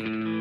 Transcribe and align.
Mm-hmm. 0.00 0.39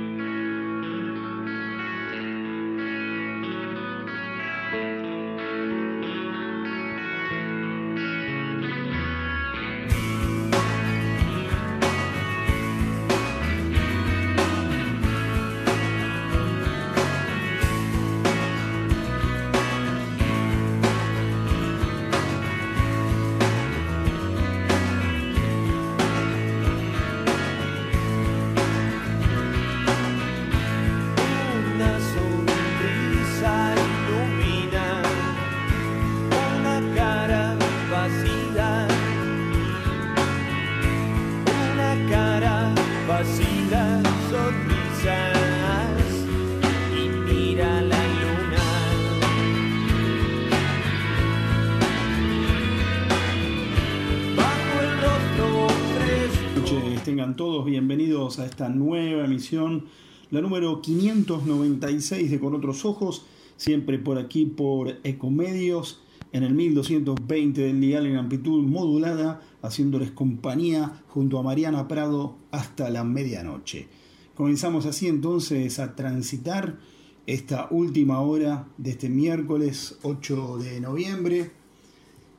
Todos 57.39 57.63
bienvenidos 57.63 58.37
a 58.39 58.45
esta 58.45 58.67
nueva 58.67 59.23
emisión, 59.23 59.85
la 60.29 60.41
número 60.41 60.81
596 60.81 62.31
de 62.31 62.37
Con 62.37 62.53
otros 62.53 62.83
ojos, 62.83 63.23
siempre 63.55 63.97
por 63.97 64.17
aquí 64.17 64.45
por 64.45 64.97
Ecomedios, 65.05 66.01
en 66.33 66.43
el 66.43 66.53
1220 66.53 67.61
del 67.61 67.79
dial 67.79 68.07
en 68.07 68.17
amplitud 68.17 68.61
modulada, 68.63 69.39
haciéndoles 69.61 70.11
compañía 70.11 71.01
junto 71.07 71.39
a 71.39 71.43
Mariana 71.43 71.87
Prado 71.87 72.35
hasta 72.51 72.89
la 72.89 73.05
medianoche. 73.05 73.87
Comenzamos 74.35 74.85
así 74.85 75.07
entonces 75.07 75.79
a 75.79 75.95
transitar 75.95 76.77
esta 77.25 77.69
última 77.71 78.19
hora 78.19 78.67
de 78.77 78.89
este 78.89 79.07
miércoles 79.07 79.97
8 80.01 80.57
de 80.57 80.81
noviembre. 80.81 81.51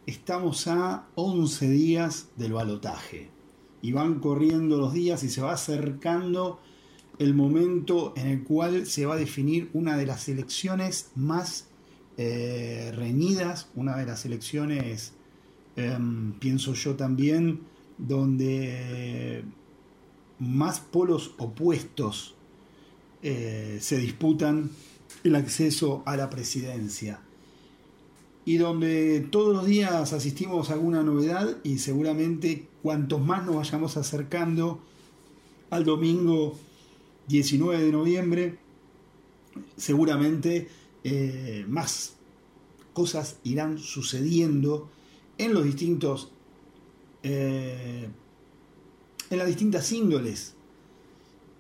Estamos 0.04 0.66
a 0.66 1.06
11 1.14 1.70
días 1.70 2.28
del 2.36 2.52
balotaje 2.52 3.39
y 3.82 3.92
van 3.92 4.20
corriendo 4.20 4.78
los 4.78 4.92
días 4.92 5.22
y 5.22 5.30
se 5.30 5.40
va 5.40 5.52
acercando 5.52 6.60
el 7.18 7.34
momento 7.34 8.14
en 8.16 8.26
el 8.28 8.44
cual 8.44 8.86
se 8.86 9.06
va 9.06 9.14
a 9.14 9.18
definir 9.18 9.70
una 9.72 9.96
de 9.96 10.06
las 10.06 10.28
elecciones 10.28 11.10
más 11.14 11.68
eh, 12.16 12.92
reñidas, 12.94 13.68
una 13.74 13.96
de 13.96 14.06
las 14.06 14.24
elecciones, 14.24 15.12
em, 15.76 16.32
pienso 16.34 16.74
yo 16.74 16.96
también, 16.96 17.60
donde 17.98 19.44
más 20.38 20.80
polos 20.80 21.34
opuestos 21.38 22.34
eh, 23.22 23.78
se 23.80 23.98
disputan 23.98 24.70
el 25.24 25.34
acceso 25.34 26.02
a 26.06 26.16
la 26.16 26.30
presidencia 26.30 27.20
y 28.50 28.56
donde 28.56 29.20
todos 29.30 29.54
los 29.54 29.64
días 29.64 30.12
asistimos 30.12 30.70
a 30.70 30.72
alguna 30.72 31.04
novedad 31.04 31.58
y 31.62 31.78
seguramente 31.78 32.66
cuantos 32.82 33.20
más 33.20 33.46
nos 33.46 33.54
vayamos 33.54 33.96
acercando 33.96 34.80
al 35.70 35.84
domingo 35.84 36.58
19 37.28 37.84
de 37.84 37.92
noviembre, 37.92 38.58
seguramente 39.76 40.66
eh, 41.04 41.64
más 41.68 42.16
cosas 42.92 43.38
irán 43.44 43.78
sucediendo 43.78 44.90
en 45.38 45.54
los 45.54 45.62
distintos 45.62 46.32
eh, 47.22 48.08
en 49.30 49.38
las 49.38 49.46
distintas 49.46 49.92
índoles 49.92 50.56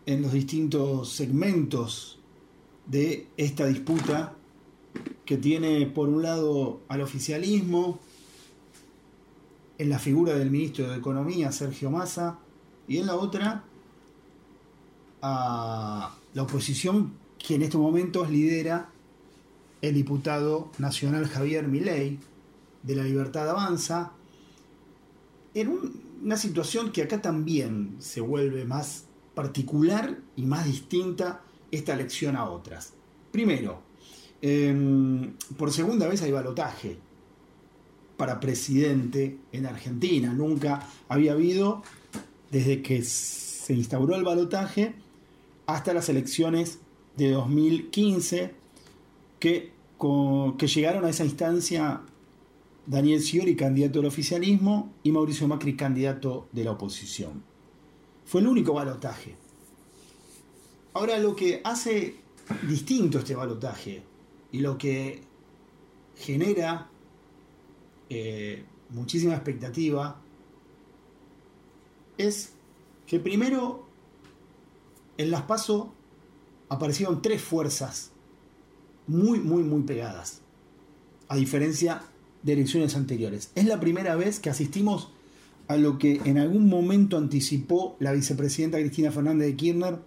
en 0.06 0.22
los 0.22 0.32
distintos 0.32 1.12
segmentos 1.12 2.18
de 2.88 3.28
esta 3.36 3.66
disputa 3.68 4.34
que 5.24 5.36
tiene 5.36 5.86
por 5.86 6.08
un 6.08 6.22
lado 6.22 6.80
al 6.88 7.02
oficialismo, 7.02 8.00
en 9.78 9.88
la 9.88 9.98
figura 9.98 10.34
del 10.34 10.50
ministro 10.50 10.90
de 10.90 10.98
Economía, 10.98 11.52
Sergio 11.52 11.90
Massa, 11.90 12.38
y 12.86 12.98
en 12.98 13.06
la 13.06 13.14
otra 13.16 13.64
a 15.22 16.14
la 16.34 16.42
oposición 16.42 17.12
que 17.38 17.54
en 17.54 17.62
estos 17.62 17.80
momentos 17.80 18.30
lidera 18.30 18.90
el 19.80 19.94
diputado 19.94 20.70
nacional 20.78 21.26
Javier 21.26 21.66
Milei 21.66 22.18
de 22.82 22.96
la 22.96 23.04
Libertad 23.04 23.48
Avanza, 23.48 24.12
en 25.54 25.78
una 26.22 26.36
situación 26.36 26.92
que 26.92 27.02
acá 27.02 27.22
también 27.22 27.96
se 27.98 28.20
vuelve 28.20 28.64
más 28.64 29.06
particular 29.34 30.18
y 30.36 30.44
más 30.44 30.66
distinta 30.66 31.42
esta 31.70 31.94
elección 31.94 32.36
a 32.36 32.50
otras. 32.50 32.92
Primero, 33.32 33.80
em, 34.42 35.34
por 35.56 35.72
segunda 35.72 36.08
vez 36.08 36.22
hay 36.22 36.32
balotaje 36.32 36.98
para 38.16 38.38
presidente 38.38 39.38
en 39.52 39.66
Argentina. 39.66 40.32
Nunca 40.32 40.86
había 41.08 41.32
habido, 41.32 41.82
desde 42.50 42.82
que 42.82 43.02
se 43.02 43.72
instauró 43.72 44.14
el 44.14 44.24
balotaje, 44.24 44.94
hasta 45.66 45.94
las 45.94 46.08
elecciones 46.08 46.80
de 47.16 47.30
2015, 47.30 48.54
que, 49.38 49.72
que 50.58 50.66
llegaron 50.66 51.04
a 51.04 51.10
esa 51.10 51.24
instancia 51.24 52.02
Daniel 52.86 53.22
Scioli, 53.22 53.56
candidato 53.56 54.00
del 54.00 54.08
oficialismo, 54.08 54.92
y 55.02 55.12
Mauricio 55.12 55.48
Macri, 55.48 55.76
candidato 55.76 56.48
de 56.52 56.64
la 56.64 56.72
oposición. 56.72 57.42
Fue 58.26 58.40
el 58.40 58.48
único 58.48 58.74
balotaje. 58.74 59.36
Ahora, 60.92 61.18
lo 61.18 61.34
que 61.34 61.60
hace 61.64 62.16
distinto 62.68 63.18
este 63.18 63.34
balotaje 63.34 64.02
y 64.52 64.60
lo 64.60 64.78
que 64.78 65.22
genera 66.16 66.88
eh, 68.08 68.64
muchísima 68.90 69.34
expectativa, 69.34 70.20
es 72.18 72.52
que 73.06 73.18
primero 73.18 73.86
en 75.16 75.30
las 75.30 75.42
PASO 75.42 75.92
aparecieron 76.68 77.22
tres 77.22 77.40
fuerzas 77.40 78.10
muy, 79.06 79.38
muy, 79.38 79.62
muy 79.62 79.82
pegadas, 79.82 80.40
a 81.28 81.36
diferencia 81.36 82.02
de 82.42 82.52
elecciones 82.52 82.96
anteriores. 82.96 83.50
Es 83.54 83.64
la 83.66 83.80
primera 83.80 84.16
vez 84.16 84.40
que 84.40 84.50
asistimos 84.50 85.10
a 85.68 85.76
lo 85.76 85.98
que 85.98 86.20
en 86.24 86.38
algún 86.38 86.68
momento 86.68 87.16
anticipó 87.16 87.96
la 88.00 88.12
vicepresidenta 88.12 88.78
Cristina 88.78 89.12
Fernández 89.12 89.48
de 89.48 89.56
Kirchner 89.56 89.98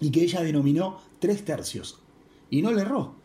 y 0.00 0.10
que 0.10 0.22
ella 0.22 0.42
denominó 0.42 1.00
tres 1.18 1.44
tercios. 1.44 2.00
Y 2.50 2.62
no 2.62 2.72
le 2.72 2.82
erró 2.82 3.17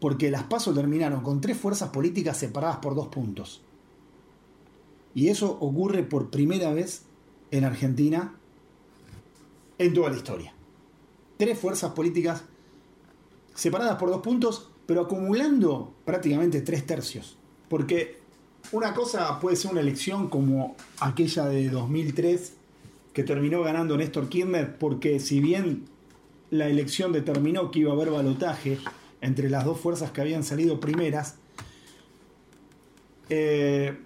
porque 0.00 0.30
las 0.30 0.44
pasos 0.44 0.74
terminaron 0.74 1.22
con 1.22 1.40
tres 1.40 1.56
fuerzas 1.56 1.90
políticas 1.90 2.36
separadas 2.36 2.78
por 2.78 2.94
dos 2.94 3.08
puntos. 3.08 3.62
Y 5.14 5.28
eso 5.28 5.56
ocurre 5.60 6.02
por 6.02 6.30
primera 6.30 6.72
vez 6.74 7.02
en 7.50 7.64
Argentina 7.64 8.34
en 9.78 9.94
toda 9.94 10.10
la 10.10 10.16
historia. 10.16 10.52
Tres 11.38 11.58
fuerzas 11.58 11.92
políticas 11.92 12.42
separadas 13.54 13.96
por 13.96 14.10
dos 14.10 14.20
puntos, 14.20 14.70
pero 14.86 15.02
acumulando 15.02 15.94
prácticamente 16.04 16.60
tres 16.60 16.86
tercios. 16.86 17.36
Porque 17.68 18.20
una 18.72 18.94
cosa 18.94 19.40
puede 19.40 19.56
ser 19.56 19.70
una 19.70 19.80
elección 19.80 20.28
como 20.28 20.76
aquella 21.00 21.46
de 21.46 21.68
2003 21.70 22.52
que 23.12 23.22
terminó 23.22 23.62
ganando 23.62 23.96
Néstor 23.96 24.28
Kirchner, 24.28 24.76
porque 24.76 25.20
si 25.20 25.40
bien 25.40 25.84
la 26.50 26.68
elección 26.68 27.12
determinó 27.12 27.70
que 27.70 27.80
iba 27.80 27.92
a 27.92 27.94
haber 27.94 28.10
balotaje, 28.10 28.78
entre 29.26 29.50
las 29.50 29.64
dos 29.64 29.78
fuerzas 29.80 30.10
que 30.10 30.20
habían 30.20 30.44
salido 30.44 30.80
primeras, 30.80 31.36
eh, 33.28 33.98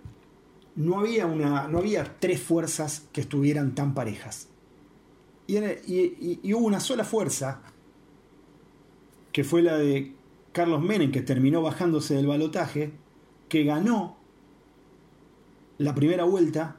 no, 0.77 0.99
había 0.99 1.27
una, 1.27 1.69
no 1.69 1.79
había 1.79 2.17
tres 2.19 2.41
fuerzas 2.41 3.07
que 3.13 3.21
estuvieran 3.21 3.75
tan 3.75 3.95
parejas. 3.95 4.49
Y, 5.47 5.59
y, 5.59 6.55
hubo 6.55 6.67
una 6.67 6.81
sola 6.81 7.05
fuerza, 7.05 7.61
que 9.33 9.43
fue 9.43 9.63
la 9.63 9.77
de 9.77 10.15
Carlos 10.53 10.81
Menem, 10.81 11.11
que 11.11 11.23
terminó 11.23 11.61
bajándose 11.61 12.15
del 12.15 12.27
balotaje, 12.27 12.93
que 13.49 13.65
ganó 13.65 14.17
la 15.79 15.95
primera 15.95 16.25
vuelta, 16.25 16.77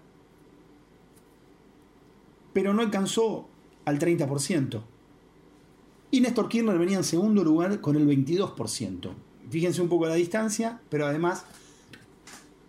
pero 2.53 2.73
no 2.73 2.81
alcanzó 2.81 3.49
al 3.85 3.99
30%. 3.99 4.81
Y 6.11 6.19
Néstor 6.19 6.49
Kirchner 6.49 6.77
venía 6.77 6.97
en 6.97 7.05
segundo 7.05 7.41
lugar 7.43 7.79
con 7.79 7.95
el 7.95 8.05
22%. 8.05 9.11
Fíjense 9.49 9.81
un 9.81 9.87
poco 9.87 10.07
la 10.07 10.15
distancia, 10.15 10.81
pero 10.89 11.05
además 11.05 11.45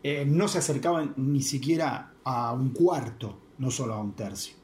eh, 0.05 0.25
no 0.25 0.47
se 0.47 0.59
acercaban 0.59 1.13
ni 1.17 1.43
siquiera 1.43 2.15
a 2.23 2.53
un 2.53 2.71
cuarto, 2.71 3.37
no 3.59 3.73
solo 3.73 3.95
a 3.95 4.01
un 4.01 4.13
tercio. 4.13 4.55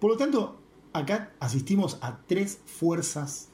Por 0.00 0.10
lo 0.10 0.16
tanto, 0.16 0.56
acá 0.94 1.32
asistimos 1.40 1.98
a 2.00 2.18
tres 2.26 2.58
fuerzas 2.64 3.48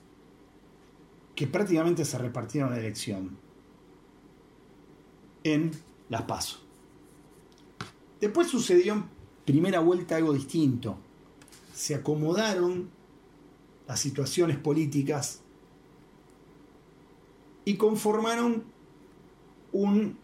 que 1.35 1.49
prácticamente 1.49 2.05
se 2.05 2.19
repartieron 2.19 2.70
la 2.70 2.79
elección 2.79 3.37
en 5.43 5.73
las 6.09 6.23
PASO. 6.23 6.59
Después 8.20 8.47
sucedió 8.47 8.94
en 8.94 9.05
primera 9.44 9.81
vuelta 9.81 10.17
algo 10.17 10.32
distinto. 10.32 10.99
Se 11.75 11.97
acomodaron 11.97 12.91
las 13.87 14.00
situaciones 14.00 14.58
políticas 14.58 15.40
y 17.64 17.76
conformaron 17.76 18.64
un 19.73 20.19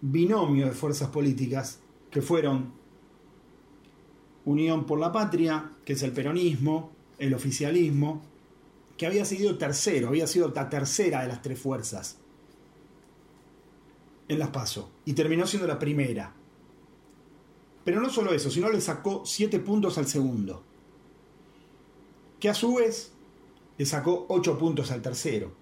binomio 0.00 0.66
de 0.66 0.72
fuerzas 0.72 1.10
políticas 1.10 1.80
que 2.10 2.22
fueron 2.22 2.72
Unión 4.44 4.86
por 4.86 4.98
la 4.98 5.12
Patria, 5.12 5.72
que 5.84 5.92
es 5.92 6.02
el 6.02 6.12
peronismo, 6.12 6.90
el 7.18 7.34
oficialismo, 7.34 8.22
que 8.96 9.06
había 9.06 9.24
sido 9.24 9.58
tercero, 9.58 10.08
había 10.08 10.26
sido 10.26 10.50
la 10.54 10.68
tercera 10.70 11.22
de 11.22 11.28
las 11.28 11.42
tres 11.42 11.60
fuerzas 11.60 12.18
en 14.26 14.38
las 14.38 14.48
PASO, 14.48 14.90
y 15.04 15.12
terminó 15.12 15.46
siendo 15.46 15.66
la 15.66 15.78
primera. 15.78 16.34
Pero 17.84 18.00
no 18.00 18.10
solo 18.10 18.32
eso, 18.32 18.50
sino 18.50 18.70
le 18.70 18.80
sacó 18.80 19.24
siete 19.24 19.58
puntos 19.60 19.98
al 19.98 20.06
segundo, 20.06 20.62
que 22.40 22.48
a 22.48 22.54
su 22.54 22.74
vez 22.74 23.12
le 23.76 23.86
sacó 23.86 24.26
ocho 24.28 24.58
puntos 24.58 24.90
al 24.90 25.02
tercero. 25.02 25.52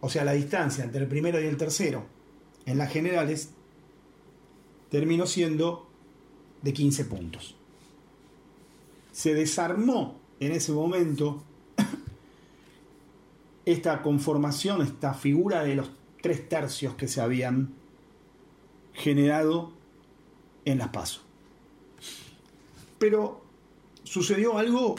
O 0.00 0.08
sea, 0.08 0.24
la 0.24 0.32
distancia 0.32 0.84
entre 0.84 1.00
el 1.02 1.08
primero 1.08 1.40
y 1.40 1.46
el 1.46 1.56
tercero 1.56 2.04
en 2.64 2.78
las 2.78 2.92
generales 2.92 3.50
terminó 4.90 5.26
siendo 5.26 5.88
de 6.62 6.72
15 6.72 7.04
puntos 7.06 7.56
se 9.16 9.32
desarmó 9.32 10.20
en 10.40 10.52
ese 10.52 10.72
momento 10.72 11.42
esta 13.64 14.02
conformación, 14.02 14.82
esta 14.82 15.14
figura 15.14 15.62
de 15.62 15.74
los 15.74 15.90
tres 16.20 16.46
tercios 16.50 16.96
que 16.96 17.08
se 17.08 17.22
habían 17.22 17.72
generado 18.92 19.72
en 20.66 20.76
las 20.76 20.88
pasos. 20.88 21.22
Pero 22.98 23.40
sucedió 24.04 24.58
algo, 24.58 24.96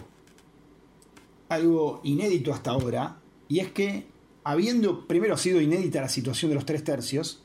algo 1.49 2.01
inédito 2.03 2.53
hasta 2.53 2.71
ahora, 2.71 3.19
y 3.47 3.59
es 3.59 3.71
que, 3.71 4.07
habiendo 4.43 5.07
primero 5.07 5.37
sido 5.37 5.61
inédita 5.61 6.01
la 6.01 6.09
situación 6.09 6.49
de 6.49 6.55
los 6.55 6.65
tres 6.65 6.83
tercios, 6.83 7.43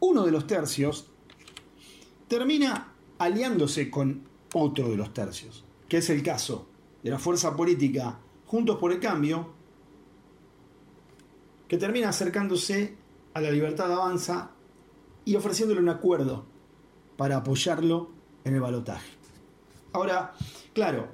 uno 0.00 0.24
de 0.24 0.32
los 0.32 0.46
tercios 0.46 1.10
termina 2.28 2.92
aliándose 3.18 3.90
con 3.90 4.22
otro 4.52 4.88
de 4.88 4.96
los 4.96 5.12
tercios 5.12 5.64
que 5.88 5.98
es 5.98 6.10
el 6.10 6.22
caso 6.22 6.66
de 7.02 7.10
la 7.10 7.18
fuerza 7.18 7.56
política 7.56 8.18
Juntos 8.46 8.78
por 8.78 8.92
el 8.92 9.00
Cambio, 9.00 9.52
que 11.66 11.76
termina 11.78 12.08
acercándose 12.08 12.96
a 13.32 13.40
la 13.40 13.50
libertad 13.50 13.88
de 13.88 13.94
avanza 13.94 14.50
y 15.24 15.34
ofreciéndole 15.34 15.80
un 15.80 15.88
acuerdo 15.88 16.44
para 17.16 17.36
apoyarlo 17.36 18.10
en 18.44 18.54
el 18.54 18.60
balotaje. 18.60 19.08
Ahora, 19.92 20.34
claro, 20.72 21.08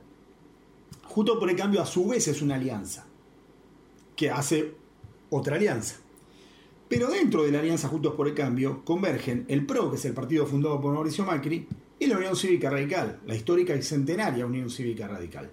Juntos 1.10 1.38
por 1.40 1.50
el 1.50 1.56
Cambio 1.56 1.82
a 1.82 1.86
su 1.86 2.06
vez 2.06 2.28
es 2.28 2.40
una 2.40 2.54
alianza, 2.54 3.04
que 4.14 4.30
hace 4.30 4.76
otra 5.28 5.56
alianza. 5.56 5.96
Pero 6.88 7.08
dentro 7.08 7.42
de 7.42 7.50
la 7.50 7.58
alianza 7.58 7.88
Juntos 7.88 8.14
por 8.14 8.28
el 8.28 8.34
Cambio 8.34 8.84
convergen 8.84 9.44
el 9.48 9.66
PRO, 9.66 9.90
que 9.90 9.96
es 9.96 10.04
el 10.04 10.14
partido 10.14 10.46
fundado 10.46 10.80
por 10.80 10.94
Mauricio 10.94 11.24
Macri, 11.24 11.66
y 11.98 12.06
la 12.06 12.16
Unión 12.16 12.36
Cívica 12.36 12.70
Radical, 12.70 13.18
la 13.26 13.34
histórica 13.34 13.74
y 13.74 13.82
centenaria 13.82 14.46
Unión 14.46 14.70
Cívica 14.70 15.08
Radical. 15.08 15.50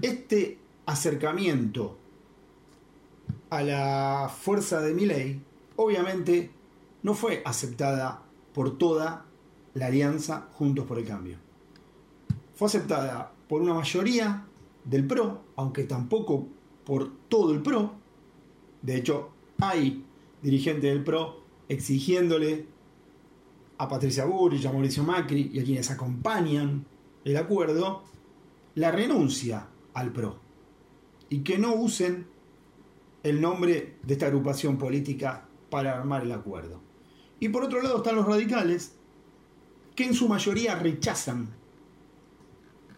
Este 0.00 0.58
acercamiento 0.86 1.98
a 3.50 3.62
la 3.62 4.34
fuerza 4.34 4.80
de 4.80 4.94
Milei 4.94 5.38
obviamente 5.76 6.50
no 7.02 7.12
fue 7.12 7.42
aceptada 7.44 8.22
por 8.54 8.78
toda 8.78 9.26
la 9.74 9.86
alianza 9.86 10.48
Juntos 10.52 10.86
por 10.86 10.98
el 10.98 11.04
Cambio. 11.04 11.51
Fue 12.62 12.68
aceptada 12.68 13.32
por 13.48 13.60
una 13.60 13.74
mayoría 13.74 14.46
del 14.84 15.04
PRO, 15.04 15.42
aunque 15.56 15.82
tampoco 15.82 16.46
por 16.84 17.10
todo 17.28 17.52
el 17.52 17.60
PRO. 17.60 17.94
De 18.82 18.94
hecho, 18.94 19.30
hay 19.58 20.04
dirigentes 20.42 20.84
del 20.84 21.02
PRO 21.02 21.40
exigiéndole 21.68 22.66
a 23.78 23.88
Patricia 23.88 24.26
Burrich, 24.26 24.64
a 24.64 24.72
Mauricio 24.72 25.02
Macri 25.02 25.50
y 25.52 25.58
a 25.58 25.64
quienes 25.64 25.90
acompañan 25.90 26.86
el 27.24 27.36
acuerdo, 27.36 28.04
la 28.76 28.92
renuncia 28.92 29.66
al 29.94 30.12
PRO 30.12 30.38
y 31.30 31.40
que 31.40 31.58
no 31.58 31.74
usen 31.74 32.28
el 33.24 33.40
nombre 33.40 33.96
de 34.04 34.12
esta 34.12 34.26
agrupación 34.26 34.78
política 34.78 35.48
para 35.68 35.98
armar 35.98 36.22
el 36.22 36.30
acuerdo. 36.30 36.80
Y 37.40 37.48
por 37.48 37.64
otro 37.64 37.82
lado 37.82 37.96
están 37.96 38.14
los 38.14 38.26
radicales, 38.26 38.94
que 39.96 40.04
en 40.04 40.14
su 40.14 40.28
mayoría 40.28 40.76
rechazan. 40.76 41.60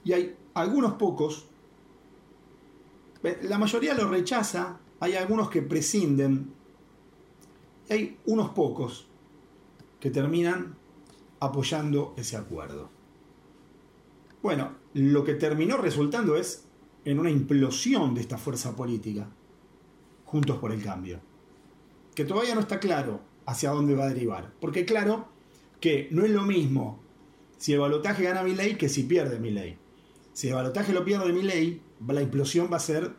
Y 0.04 0.12
hay 0.12 0.36
algunos 0.54 0.94
pocos, 0.94 1.46
la 3.42 3.58
mayoría 3.58 3.94
lo 3.94 4.08
rechaza, 4.08 4.78
hay 5.00 5.14
algunos 5.14 5.48
que 5.50 5.62
prescinden, 5.62 6.52
hay 7.88 8.18
unos 8.26 8.50
pocos 8.50 9.06
que 10.00 10.10
terminan 10.10 10.76
apoyando 11.40 12.14
ese 12.16 12.36
acuerdo. 12.36 12.90
Bueno, 14.42 14.72
lo 14.92 15.24
que 15.24 15.34
terminó 15.34 15.78
resultando 15.78 16.36
es 16.36 16.66
en 17.04 17.18
una 17.18 17.30
implosión 17.30 18.14
de 18.14 18.20
esta 18.20 18.38
fuerza 18.38 18.76
política, 18.76 19.28
Juntos 20.26 20.58
por 20.58 20.72
el 20.72 20.82
Cambio, 20.82 21.20
que 22.14 22.24
todavía 22.24 22.54
no 22.54 22.60
está 22.60 22.80
claro 22.80 23.20
hacia 23.46 23.70
dónde 23.70 23.94
va 23.94 24.04
a 24.04 24.08
derivar, 24.08 24.52
porque 24.60 24.84
claro 24.84 25.28
que 25.80 26.08
no 26.10 26.24
es 26.24 26.30
lo 26.30 26.42
mismo 26.42 26.98
si 27.56 27.72
el 27.72 27.80
balotaje 27.80 28.24
gana 28.24 28.42
mi 28.42 28.54
ley 28.54 28.76
que 28.76 28.88
si 28.88 29.04
pierde 29.04 29.38
mi 29.38 29.50
ley. 29.50 29.78
Si 30.34 30.48
el 30.48 30.54
balotaje 30.54 30.92
lo 30.92 31.04
pierde 31.04 31.32
mi 31.32 31.42
ley, 31.42 31.80
la 32.06 32.20
implosión 32.20 32.68
va 32.70 32.76
a 32.76 32.80
ser, 32.80 33.12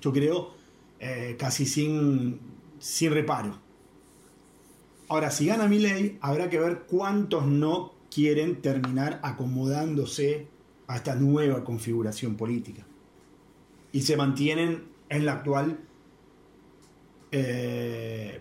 yo 0.00 0.12
creo, 0.12 0.54
eh, 1.00 1.36
casi 1.38 1.66
sin, 1.66 2.38
sin 2.78 3.12
reparo. 3.12 3.58
Ahora, 5.08 5.30
si 5.30 5.46
gana 5.46 5.66
mi 5.66 5.80
ley, 5.80 6.16
habrá 6.22 6.48
que 6.48 6.58
ver 6.58 6.84
cuántos 6.86 7.44
no 7.46 7.92
quieren 8.10 8.62
terminar 8.62 9.18
acomodándose 9.24 10.46
a 10.86 10.96
esta 10.96 11.16
nueva 11.16 11.64
configuración 11.64 12.36
política. 12.36 12.86
Y 13.90 14.02
se 14.02 14.16
mantienen 14.16 14.84
en 15.08 15.26
la 15.26 15.32
actual 15.32 15.80
eh, 17.32 18.40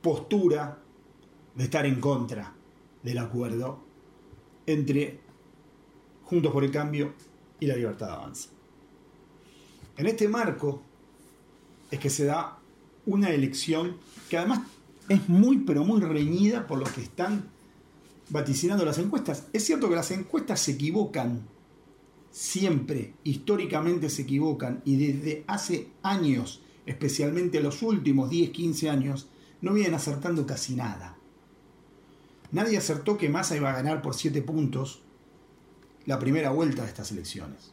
postura 0.00 0.78
de 1.56 1.64
estar 1.64 1.84
en 1.84 2.00
contra 2.00 2.54
del 3.02 3.18
acuerdo 3.18 3.80
entre 4.66 5.23
Juntos 6.34 6.52
por 6.52 6.64
el 6.64 6.72
Cambio 6.72 7.12
y 7.60 7.66
la 7.66 7.76
Libertad 7.76 8.10
Avanza. 8.10 8.48
En 9.96 10.08
este 10.08 10.26
marco 10.26 10.82
es 11.92 12.00
que 12.00 12.10
se 12.10 12.24
da 12.24 12.58
una 13.06 13.30
elección 13.30 13.98
que 14.28 14.38
además 14.38 14.62
es 15.08 15.28
muy, 15.28 15.58
pero 15.58 15.84
muy 15.84 16.00
reñida 16.00 16.66
por 16.66 16.80
lo 16.80 16.86
que 16.86 17.02
están 17.02 17.48
vaticinando 18.30 18.84
las 18.84 18.98
encuestas. 18.98 19.46
Es 19.52 19.64
cierto 19.64 19.88
que 19.88 19.94
las 19.94 20.10
encuestas 20.10 20.58
se 20.58 20.72
equivocan, 20.72 21.46
siempre, 22.32 23.14
históricamente 23.22 24.10
se 24.10 24.22
equivocan, 24.22 24.82
y 24.84 24.96
desde 24.96 25.44
hace 25.46 25.86
años, 26.02 26.62
especialmente 26.84 27.60
los 27.60 27.80
últimos 27.82 28.28
10, 28.28 28.50
15 28.50 28.90
años, 28.90 29.28
no 29.60 29.72
vienen 29.72 29.94
acertando 29.94 30.44
casi 30.48 30.74
nada. 30.74 31.16
Nadie 32.50 32.76
acertó 32.76 33.16
que 33.18 33.28
Massa 33.28 33.56
iba 33.56 33.70
a 33.70 33.76
ganar 33.76 34.02
por 34.02 34.16
7 34.16 34.42
puntos 34.42 35.04
la 36.06 36.18
primera 36.18 36.50
vuelta 36.50 36.82
de 36.82 36.88
estas 36.88 37.10
elecciones. 37.12 37.72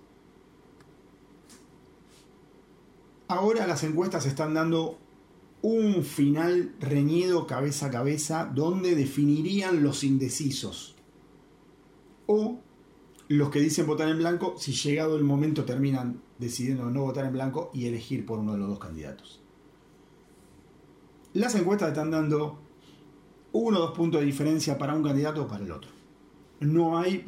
Ahora 3.27 3.65
las 3.65 3.83
encuestas 3.83 4.25
están 4.25 4.53
dando 4.53 4.97
un 5.61 6.03
final 6.03 6.75
reñido 6.79 7.47
cabeza 7.47 7.85
a 7.85 7.91
cabeza 7.91 8.50
donde 8.53 8.95
definirían 8.95 9.83
los 9.83 10.03
indecisos 10.03 10.95
o 12.25 12.59
los 13.27 13.50
que 13.50 13.59
dicen 13.59 13.88
votar 13.88 14.09
en 14.09 14.17
blanco 14.17 14.55
si 14.57 14.73
llegado 14.73 15.15
el 15.15 15.23
momento 15.23 15.63
terminan 15.63 16.21
decidiendo 16.39 16.89
no 16.89 17.03
votar 17.03 17.25
en 17.25 17.33
blanco 17.33 17.69
y 17.73 17.85
elegir 17.85 18.25
por 18.25 18.39
uno 18.39 18.53
de 18.53 18.57
los 18.57 18.69
dos 18.69 18.79
candidatos. 18.79 19.39
Las 21.33 21.55
encuestas 21.55 21.89
están 21.89 22.11
dando 22.11 22.59
uno 23.53 23.77
o 23.77 23.81
dos 23.81 23.91
puntos 23.91 24.19
de 24.19 24.25
diferencia 24.25 24.77
para 24.77 24.95
un 24.95 25.03
candidato 25.03 25.43
o 25.43 25.47
para 25.47 25.63
el 25.63 25.71
otro. 25.71 25.91
No 26.59 26.97
hay 26.97 27.25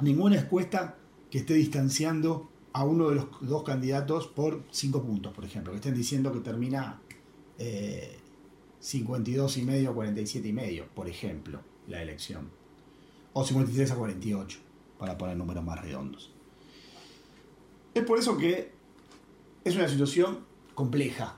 ninguna 0.00 0.38
encuesta 0.38 0.96
que 1.30 1.38
esté 1.38 1.54
distanciando 1.54 2.50
a 2.72 2.84
uno 2.84 3.08
de 3.08 3.16
los 3.16 3.26
dos 3.40 3.62
candidatos 3.62 4.28
por 4.28 4.64
cinco 4.70 5.02
puntos, 5.02 5.32
por 5.32 5.44
ejemplo, 5.44 5.72
que 5.72 5.78
estén 5.78 5.94
diciendo 5.94 6.32
que 6.32 6.40
termina 6.40 7.00
52 8.80 9.56
y 9.56 9.62
medio 9.62 9.90
a 9.90 9.94
47 9.94 10.48
y 10.48 10.52
medio, 10.52 10.86
por 10.94 11.08
ejemplo, 11.08 11.60
la 11.86 12.02
elección. 12.02 12.50
O 13.32 13.44
53 13.44 13.90
a 13.90 13.96
48. 13.96 14.58
para 14.98 15.16
poner 15.16 15.36
números 15.36 15.64
más 15.64 15.80
redondos. 15.80 16.32
Es 17.94 18.02
por 18.04 18.18
eso 18.18 18.36
que 18.36 18.72
es 19.64 19.76
una 19.76 19.88
situación 19.88 20.40
compleja 20.74 21.36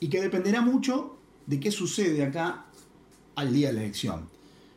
y 0.00 0.08
que 0.08 0.20
dependerá 0.20 0.60
mucho 0.60 1.16
de 1.46 1.60
qué 1.60 1.70
sucede 1.70 2.22
acá 2.22 2.66
al 3.36 3.52
día 3.54 3.68
de 3.68 3.74
la 3.74 3.82
elección. 3.84 4.28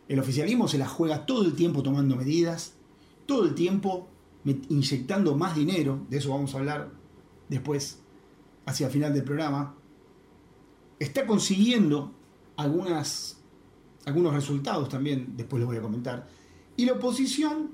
El 0.08 0.20
oficialismo 0.20 0.70
se 0.70 0.78
la 0.78 0.88
juega 0.88 1.26
todo 1.26 1.46
el 1.46 1.54
tiempo 1.54 1.84
tomando 1.84 2.16
medidas, 2.16 2.77
todo 3.28 3.46
el 3.46 3.54
tiempo 3.54 4.10
inyectando 4.46 5.36
más 5.36 5.56
dinero, 5.56 6.06
de 6.10 6.18
eso 6.18 6.30
vamos 6.30 6.56
a 6.56 6.60
hablar 6.60 6.90
después, 7.50 8.00
hacia 8.66 8.88
el 8.88 8.94
final 8.94 9.14
del 9.14 9.24
programa. 9.24 9.76
Está 11.00 11.28
consiguiendo 11.28 12.14
algunas, 12.56 13.40
algunos 14.06 14.34
resultados 14.34 14.90
también, 14.90 15.34
después 15.36 15.60
les 15.60 15.68
voy 15.68 15.78
a 15.78 15.82
comentar. 15.82 16.28
Y 16.76 16.86
la 16.86 16.94
oposición 16.94 17.72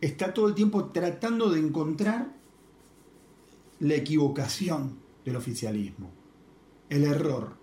está 0.00 0.34
todo 0.34 0.48
el 0.48 0.54
tiempo 0.54 0.86
tratando 0.86 1.50
de 1.50 1.60
encontrar 1.60 2.34
la 3.80 3.94
equivocación 3.94 4.98
del 5.24 5.36
oficialismo, 5.36 6.10
el 6.88 7.04
error. 7.04 7.56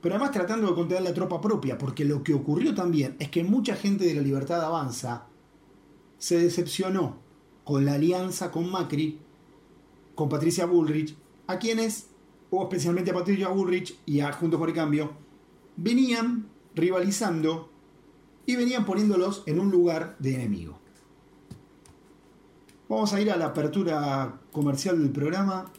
Pero 0.00 0.14
además 0.14 0.32
tratando 0.32 0.68
de 0.68 0.74
contener 0.74 1.02
la 1.02 1.14
tropa 1.14 1.40
propia, 1.40 1.76
porque 1.76 2.04
lo 2.04 2.22
que 2.22 2.34
ocurrió 2.34 2.74
también 2.74 3.16
es 3.18 3.28
que 3.28 3.44
mucha 3.44 3.76
gente 3.76 4.04
de 4.04 4.14
la 4.14 4.22
Libertad 4.22 4.62
Avanza 4.64 5.29
se 6.20 6.38
decepcionó 6.38 7.16
con 7.64 7.84
la 7.84 7.94
alianza 7.94 8.50
con 8.52 8.70
Macri, 8.70 9.18
con 10.14 10.28
Patricia 10.28 10.66
Bullrich, 10.66 11.16
a 11.46 11.58
quienes, 11.58 12.08
o 12.50 12.62
especialmente 12.62 13.10
a 13.10 13.14
Patricia 13.14 13.48
Bullrich 13.48 13.98
y 14.06 14.20
a 14.20 14.30
Juntos 14.32 14.60
por 14.60 14.68
el 14.68 14.74
Cambio, 14.74 15.12
venían 15.76 16.46
rivalizando 16.74 17.70
y 18.44 18.54
venían 18.54 18.84
poniéndolos 18.84 19.42
en 19.46 19.58
un 19.60 19.70
lugar 19.70 20.16
de 20.18 20.34
enemigo. 20.34 20.78
Vamos 22.88 23.12
a 23.14 23.20
ir 23.20 23.30
a 23.30 23.36
la 23.36 23.46
apertura 23.46 24.40
comercial 24.52 25.00
del 25.00 25.10
programa. 25.10 25.72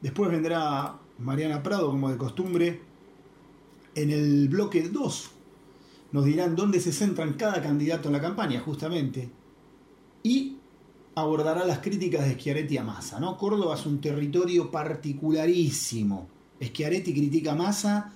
Después 0.00 0.30
vendrá 0.30 0.98
Mariana 1.18 1.62
Prado, 1.62 1.90
como 1.90 2.08
de 2.08 2.16
costumbre. 2.16 2.80
En 3.94 4.10
el 4.10 4.48
bloque 4.48 4.88
2 4.88 5.30
nos 6.12 6.24
dirán 6.24 6.56
dónde 6.56 6.80
se 6.80 6.92
centran 6.92 7.34
cada 7.34 7.60
candidato 7.60 8.08
en 8.08 8.14
la 8.14 8.20
campaña, 8.20 8.60
justamente. 8.60 9.39
Y 10.22 10.56
abordará 11.14 11.64
las 11.64 11.78
críticas 11.78 12.26
de 12.26 12.34
Schiaretti 12.34 12.78
a 12.78 12.84
Massa. 12.84 13.20
¿no? 13.20 13.36
Córdoba 13.36 13.74
es 13.74 13.86
un 13.86 14.00
territorio 14.00 14.70
particularísimo. 14.70 16.28
Schiaretti 16.62 17.14
critica 17.14 17.52
a 17.52 17.56
Massa 17.56 18.12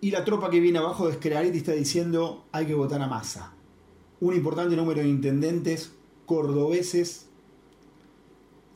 y 0.00 0.10
la 0.10 0.24
tropa 0.24 0.50
que 0.50 0.60
viene 0.60 0.78
abajo 0.78 1.06
de 1.06 1.14
Schiaretti 1.14 1.58
está 1.58 1.72
diciendo 1.72 2.44
hay 2.52 2.66
que 2.66 2.74
votar 2.74 3.00
a 3.02 3.08
Massa. 3.08 3.52
Un 4.20 4.34
importante 4.34 4.76
número 4.76 5.00
de 5.00 5.08
intendentes 5.08 5.92
cordobeses 6.26 7.26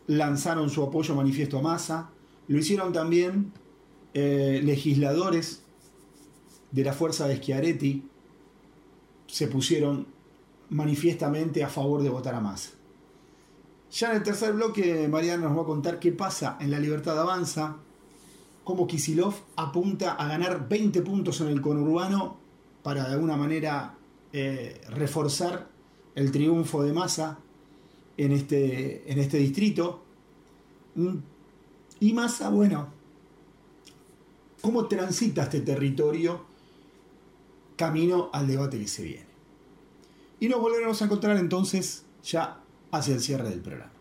lanzaron 0.06 0.70
su 0.70 0.82
apoyo 0.82 1.14
manifiesto 1.14 1.58
a 1.58 1.62
Massa. 1.62 2.10
Lo 2.48 2.58
hicieron 2.58 2.92
también 2.92 3.52
eh, 4.14 4.60
legisladores 4.64 5.62
de 6.70 6.84
la 6.84 6.92
fuerza 6.92 7.26
de 7.28 7.36
Schiaretti. 7.36 8.04
Se 9.26 9.48
pusieron 9.48 10.06
manifiestamente 10.70 11.64
a 11.64 11.68
favor 11.68 12.02
de 12.02 12.10
votar 12.10 12.34
a 12.34 12.40
Massa. 12.40 12.70
Ya 13.90 14.10
en 14.10 14.18
el 14.18 14.22
tercer 14.22 14.52
bloque, 14.52 15.08
Mariana 15.08 15.48
nos 15.48 15.56
va 15.56 15.62
a 15.62 15.66
contar 15.66 15.98
qué 15.98 16.12
pasa 16.12 16.58
en 16.60 16.70
la 16.70 16.78
Libertad 16.78 17.18
Avanza, 17.18 17.76
cómo 18.64 18.86
Kisilov 18.86 19.34
apunta 19.56 20.12
a 20.12 20.28
ganar 20.28 20.68
20 20.68 21.00
puntos 21.00 21.40
en 21.40 21.48
el 21.48 21.62
conurbano 21.62 22.36
para 22.82 23.08
de 23.08 23.14
alguna 23.14 23.36
manera 23.36 23.94
eh, 24.32 24.80
reforzar 24.90 25.68
el 26.14 26.30
triunfo 26.30 26.82
de 26.82 26.92
Massa 26.92 27.38
en 28.18 28.32
este, 28.32 29.10
en 29.10 29.18
este 29.18 29.38
distrito. 29.38 30.02
Mm, 30.96 31.16
y 32.00 32.12
Massa, 32.12 32.50
bueno, 32.50 32.88
¿cómo 34.60 34.86
transita 34.86 35.44
este 35.44 35.60
territorio 35.62 36.44
camino 37.76 38.28
al 38.34 38.46
debate 38.46 38.78
que 38.78 38.88
se 38.88 39.02
viene? 39.02 39.27
Y 40.40 40.48
nos 40.48 40.60
volveremos 40.60 41.00
a 41.02 41.04
encontrar 41.04 41.36
entonces 41.36 42.04
ya 42.22 42.58
hacia 42.92 43.14
el 43.14 43.20
cierre 43.20 43.50
del 43.50 43.60
programa. 43.60 43.92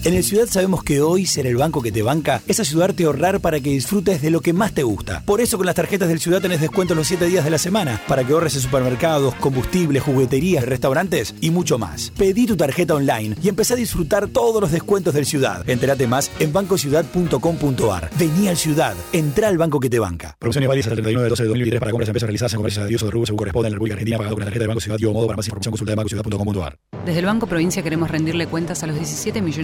En 0.05 0.13
el 0.13 0.23
Ciudad 0.23 0.45
sabemos 0.45 0.85
que 0.85 1.01
hoy 1.01 1.25
ser 1.25 1.47
el 1.47 1.57
banco 1.57 1.81
que 1.81 1.91
te 1.91 2.03
banca 2.03 2.43
es 2.47 2.61
ayudarte 2.61 3.05
a 3.05 3.07
ahorrar 3.07 3.41
para 3.41 3.59
que 3.61 3.71
disfrutes 3.71 4.21
de 4.21 4.29
lo 4.29 4.43
que 4.43 4.53
más 4.53 4.75
te 4.75 4.83
gusta. 4.83 5.23
Por 5.25 5.41
eso 5.41 5.57
con 5.57 5.65
las 5.65 5.77
tarjetas 5.77 6.11
del 6.11 6.21
Ciudad 6.21 6.43
tenés 6.43 6.61
descuento 6.61 6.95
los 6.95 7.07
7 7.07 7.25
días 7.25 7.43
de 7.43 7.51
la 7.51 7.57
semana 7.57 8.03
para 8.07 8.23
que 8.23 8.35
ahorres 8.35 8.55
en 8.55 8.61
supermercados, 8.61 9.35
combustibles, 9.37 10.03
jugueterías, 10.03 10.67
restaurantes 10.67 11.35
y 11.41 11.51
mucho 11.51 11.79
más. 11.79 12.13
Pedí 12.19 12.45
tu 12.45 12.55
tarjeta 12.55 12.95
online 12.95 13.35
y 13.43 13.49
empecé 13.49 13.73
a 13.73 13.77
disfrutar 13.77 14.29
todos 14.29 14.61
los 14.61 14.73
descuentos 14.73 15.15
del 15.15 15.25
Ciudad. 15.25 15.67
Entérate 15.67 16.07
más 16.07 16.31
en 16.39 16.53
bancociudad.com.ar. 16.53 18.11
Vení 18.19 18.49
al 18.49 18.59
Ciudad, 18.59 18.95
entra 19.15 19.49
al 19.49 19.57
banco 19.57 19.81
que 19.81 19.89
te 19.89 19.99
banca. 20.01 20.37
Promociones 20.39 20.69
válidas 20.69 20.89
el 20.89 20.97
39 20.97 21.25
de 21.25 21.31
12 21.31 21.43
de 21.45 21.49
2023 21.49 21.81
para 21.81 21.91
compras 21.93 22.07
de 22.09 22.11
empresas 22.11 22.27
realizadas 22.27 22.53
en 22.53 22.57
comercios 22.59 22.87
de 22.87 22.95
uso 22.95 23.07
de 23.07 23.11
rubro 23.11 23.25
según 23.25 23.39
corresponde 23.39 23.69
en 23.69 23.73
la 23.73 23.77
República 23.77 23.95
Argentina 23.95 24.19
pagado 24.19 24.37
con 24.37 24.41
la 24.41 24.47
tarjeta 24.49 24.65
de 24.65 24.69
Banco 24.69 24.81
Ciudad 24.83 24.99
y 25.01 25.07
modo 25.07 25.27
para 25.27 25.39
más 25.39 25.47
información 25.47 25.73
consulta 25.73 25.93
de 25.93 25.97
bancociudad.com.ar. 25.97 26.77
Desde 27.07 27.21
el 27.21 27.27
Banco 27.27 27.47
Provincia 27.47 27.83
queremos 27.83 28.11
rendirle 28.11 28.47
cuentas 28.47 28.83
a 28.83 28.87
los 28.87 28.97
17 28.97 29.41
millones 29.41 29.64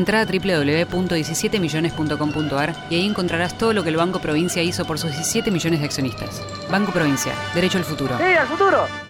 Entra 0.00 0.22
a 0.22 0.24
www.17millones.com.ar 0.24 2.74
y 2.88 2.94
ahí 2.94 3.04
encontrarás 3.04 3.58
todo 3.58 3.74
lo 3.74 3.82
que 3.82 3.90
el 3.90 3.98
Banco 3.98 4.18
Provincia 4.18 4.62
hizo 4.62 4.86
por 4.86 4.98
sus 4.98 5.10
17 5.10 5.50
millones 5.50 5.80
de 5.80 5.84
accionistas. 5.84 6.42
Banco 6.70 6.90
Provincia, 6.90 7.34
derecho 7.54 7.76
al 7.76 7.84
futuro. 7.84 8.16
¡Sí, 8.16 8.24
al 8.24 8.46
futuro! 8.46 9.09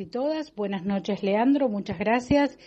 Y 0.00 0.06
todas. 0.06 0.54
Buenas 0.54 0.84
noches, 0.84 1.22
Leandro. 1.22 1.68
Muchas 1.68 1.98
gracias. 1.98 2.58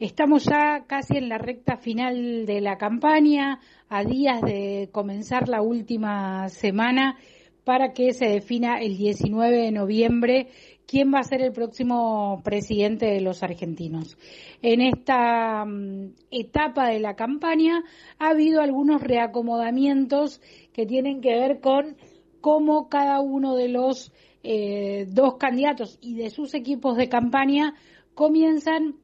Estamos 0.00 0.44
ya 0.44 0.84
casi 0.86 1.16
en 1.16 1.28
la 1.28 1.38
recta 1.38 1.76
final 1.76 2.46
de 2.46 2.60
la 2.60 2.78
campaña, 2.78 3.60
a 3.88 4.04
días 4.04 4.40
de 4.42 4.88
comenzar 4.92 5.48
la 5.48 5.60
última 5.62 6.48
semana 6.48 7.16
para 7.64 7.92
que 7.92 8.12
se 8.12 8.26
defina 8.26 8.80
el 8.80 8.96
19 8.96 9.56
de 9.56 9.72
noviembre 9.72 10.48
quién 10.86 11.12
va 11.12 11.18
a 11.18 11.24
ser 11.24 11.42
el 11.42 11.52
próximo 11.52 12.40
presidente 12.42 13.06
de 13.06 13.20
los 13.20 13.42
argentinos. 13.42 14.16
En 14.62 14.80
esta 14.80 15.64
mm, 15.66 16.14
etapa 16.30 16.88
de 16.88 17.00
la 17.00 17.14
campaña 17.14 17.84
ha 18.18 18.30
habido 18.30 18.62
algunos 18.62 19.02
reacomodamientos 19.02 20.40
que 20.72 20.86
tienen 20.86 21.20
que 21.20 21.34
ver 21.34 21.60
con 21.60 21.96
cómo 22.40 22.88
cada 22.88 23.20
uno 23.20 23.54
de 23.54 23.68
los 23.68 24.12
eh, 24.42 25.06
dos 25.08 25.36
candidatos 25.36 25.98
y 26.00 26.14
de 26.14 26.30
sus 26.30 26.54
equipos 26.54 26.96
de 26.96 27.08
campaña 27.08 27.74
comienzan 28.14 28.96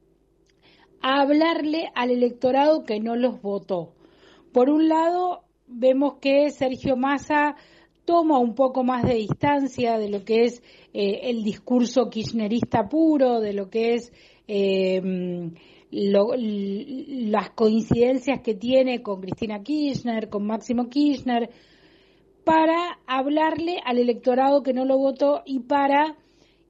a 1.01 1.21
hablarle 1.21 1.89
al 1.95 2.11
electorado 2.11 2.83
que 2.83 2.99
no 2.99 3.15
los 3.15 3.41
votó. 3.41 3.93
Por 4.51 4.69
un 4.69 4.87
lado, 4.87 5.43
vemos 5.67 6.15
que 6.21 6.49
Sergio 6.51 6.95
Massa 6.95 7.55
toma 8.05 8.39
un 8.39 8.55
poco 8.55 8.83
más 8.83 9.03
de 9.03 9.15
distancia 9.15 9.97
de 9.97 10.09
lo 10.09 10.23
que 10.23 10.45
es 10.45 10.63
eh, 10.93 11.21
el 11.23 11.43
discurso 11.43 12.09
kirchnerista 12.09 12.87
puro, 12.87 13.39
de 13.39 13.53
lo 13.53 13.69
que 13.69 13.95
es 13.95 14.13
eh, 14.47 15.01
las 15.91 17.49
coincidencias 17.51 18.41
que 18.41 18.55
tiene 18.55 19.01
con 19.01 19.21
Cristina 19.21 19.61
Kirchner, 19.63 20.29
con 20.29 20.45
Máximo 20.45 20.89
Kirchner, 20.89 21.49
para 22.45 22.99
hablarle 23.07 23.81
al 23.83 23.97
electorado 23.97 24.63
que 24.63 24.73
no 24.73 24.85
lo 24.85 24.97
votó 24.97 25.41
y 25.45 25.59
para 25.61 26.15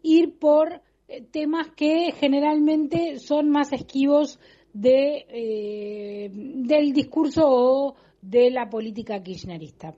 ir 0.02 0.40
por 0.40 0.82
eh, 1.08 1.22
temas 1.30 1.68
que 1.76 2.14
generalmente 2.14 3.20
son 3.20 3.50
más 3.50 3.74
esquivos 3.74 4.40
de, 4.74 5.26
eh, 5.30 6.30
del 6.32 6.94
discurso 6.94 7.44
o 7.46 7.96
de 8.22 8.50
la 8.50 8.70
política 8.70 9.22
kirchnerista. 9.22 9.94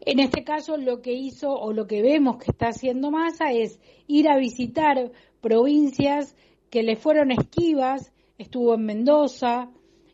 En 0.00 0.20
este 0.20 0.44
caso, 0.44 0.76
lo 0.76 1.02
que 1.02 1.14
hizo 1.14 1.52
o 1.52 1.72
lo 1.72 1.86
que 1.86 2.00
vemos 2.00 2.36
que 2.36 2.52
está 2.52 2.68
haciendo 2.68 3.10
Massa 3.10 3.50
es 3.50 3.80
ir 4.06 4.28
a 4.28 4.38
visitar 4.38 5.10
provincias 5.40 6.36
que 6.70 6.82
le 6.84 6.94
fueron 6.94 7.32
esquivas. 7.32 8.12
Estuvo 8.38 8.74
en 8.74 8.84
Mendoza, 8.84 9.70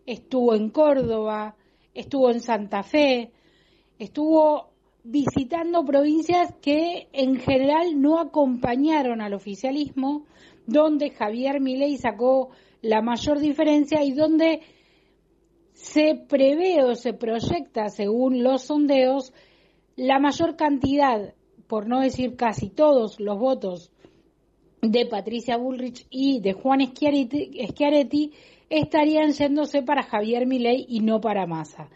estuvo 0.07 0.55
en 0.55 0.71
Córdoba, 0.71 1.57
estuvo 1.93 2.31
en 2.31 2.41
Santa 2.41 2.83
Fe, 2.83 3.33
estuvo 4.03 4.73
visitando 5.05 5.85
provincias 5.85 6.55
que 6.61 7.09
en 7.13 7.37
general 7.37 8.01
no 8.01 8.19
acompañaron 8.19 9.21
al 9.21 9.35
oficialismo, 9.35 10.25
donde 10.67 11.11
Javier 11.11 11.61
Milei 11.61 11.97
sacó 11.97 12.51
la 12.83 13.01
mayor 13.03 13.39
diferencia 13.39 14.03
y 14.05 14.13
donde 14.13 14.61
se 15.73 16.15
prevé 16.29 16.83
o 16.85 16.95
se 16.95 17.13
proyecta, 17.15 17.89
según 17.89 18.43
los 18.43 18.63
sondeos, 18.63 19.33
la 19.97 20.19
mayor 20.19 20.57
cantidad, 20.57 21.35
por 21.67 21.89
no 21.89 22.01
decir 22.01 22.37
casi 22.37 22.71
todos 22.71 23.19
los 23.19 23.39
votos 23.39 23.93
de 24.81 25.07
Patricia 25.07 25.57
Bullrich 25.57 26.07
y 26.11 26.41
de 26.41 26.53
Juan 26.55 26.81
Schiaretti, 26.81 28.33
estarían 28.69 29.33
yéndose 29.33 29.83
para 29.83 30.03
Javier 30.03 30.47
Milei 30.47 30.87
y 30.89 31.01
no 31.01 31.21
para 31.21 31.47
Massa. 31.47 31.89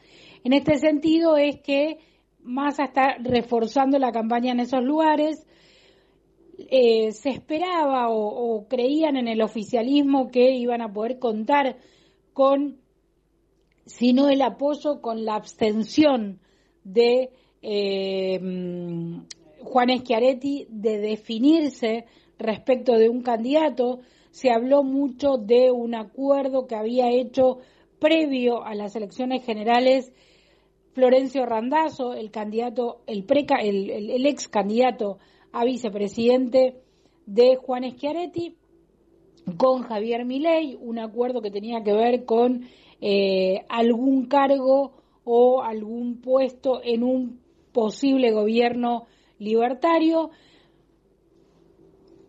En 0.45 0.53
este 0.53 0.79
sentido 0.79 1.37
es 1.37 1.61
que 1.61 1.99
Massa 2.41 2.85
está 2.85 3.17
reforzando 3.19 3.99
la 3.99 4.13
campaña 4.13 4.53
en 4.53 4.61
esos 4.61 4.83
lugares. 4.83 5.47
Eh, 6.59 7.13
se 7.13 7.31
esperaba 7.31 8.09
o, 8.09 8.67
creían 8.69 9.17
en 9.17 9.29
el 9.29 9.43
oficialismo 9.43 10.31
que 10.31 10.53
iban 10.53 10.81
a 10.81 10.93
poder 10.93 11.19
contar 11.19 11.77
con, 12.33 12.79
si 13.85 14.13
no 14.13 14.29
el 14.29 14.41
apoyo, 14.43 15.01
con 15.03 15.25
la 15.25 15.35
abstención 15.35 16.41
de 16.85 17.31
eh, 17.63 18.41
Juan 19.61 19.99
Schiaretti 19.99 20.67
de 20.71 20.99
definirse 20.99 22.07
respecto 22.39 22.93
de 22.93 23.09
un 23.09 23.23
candidato. 23.23 24.01
Se 24.31 24.51
habló 24.51 24.83
mucho 24.85 25.37
de 25.39 25.71
un 25.73 25.95
acuerdo 25.95 26.67
que 26.67 26.77
había 26.77 27.11
hecho 27.11 27.59
previo 27.99 28.65
a 28.65 28.75
las 28.75 28.95
elecciones 28.95 29.45
generales 29.45 30.13
Florencio 30.97 31.45
Randazzo, 31.45 32.15
el 32.15 32.31
candidato, 32.31 33.03
el, 33.07 33.25
preca, 33.25 33.57
el, 33.57 34.25
ex 34.25 34.49
candidato 34.49 35.19
a 35.53 35.63
vicepresidente 35.63 36.81
de 37.27 37.57
Juan 37.57 37.85
Schiaretti, 37.91 38.57
con 39.59 39.83
Javier 39.83 40.25
Milei, 40.25 40.75
un 40.81 40.99
acuerdo 40.99 41.43
que 41.43 41.51
tenía 41.51 41.83
que 41.85 41.93
ver 41.93 42.25
con 42.25 42.63
eh, 43.03 43.67
algún 43.69 44.25
cargo 44.25 44.95
o 45.25 45.61
algún 45.61 46.23
puesto 46.23 46.81
en 46.83 47.03
un 47.03 47.41
posible 47.75 48.33
gobierno 48.33 49.05
libertario. 49.39 50.31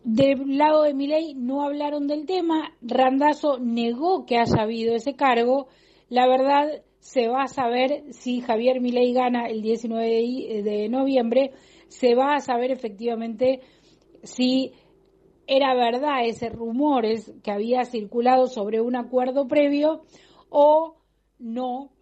Del 0.04 0.58
lado 0.58 0.82
de 0.82 0.92
Milei 0.92 1.32
no 1.32 1.62
hablaron 1.62 2.06
del 2.06 2.26
tema, 2.26 2.74
Randazzo 2.82 3.58
negó 3.58 4.26
que 4.26 4.36
haya 4.36 4.60
habido 4.60 4.94
ese 4.94 5.16
cargo. 5.16 5.68
La 6.10 6.28
verdad 6.28 6.82
se 7.08 7.26
va 7.26 7.44
a 7.44 7.48
saber 7.48 8.04
si 8.10 8.42
Javier 8.42 8.82
Milei 8.82 9.14
gana 9.14 9.46
el 9.46 9.62
19 9.62 10.62
de 10.62 10.88
noviembre, 10.90 11.52
se 11.88 12.14
va 12.14 12.34
a 12.34 12.40
saber 12.40 12.70
efectivamente 12.70 13.60
si 14.22 14.72
era 15.46 15.74
verdad 15.74 16.26
ese 16.26 16.50
rumores 16.50 17.32
que 17.42 17.50
había 17.50 17.86
circulado 17.86 18.46
sobre 18.46 18.82
un 18.82 18.94
acuerdo 18.94 19.48
previo 19.48 20.02
o 20.50 20.96
no 21.38 21.92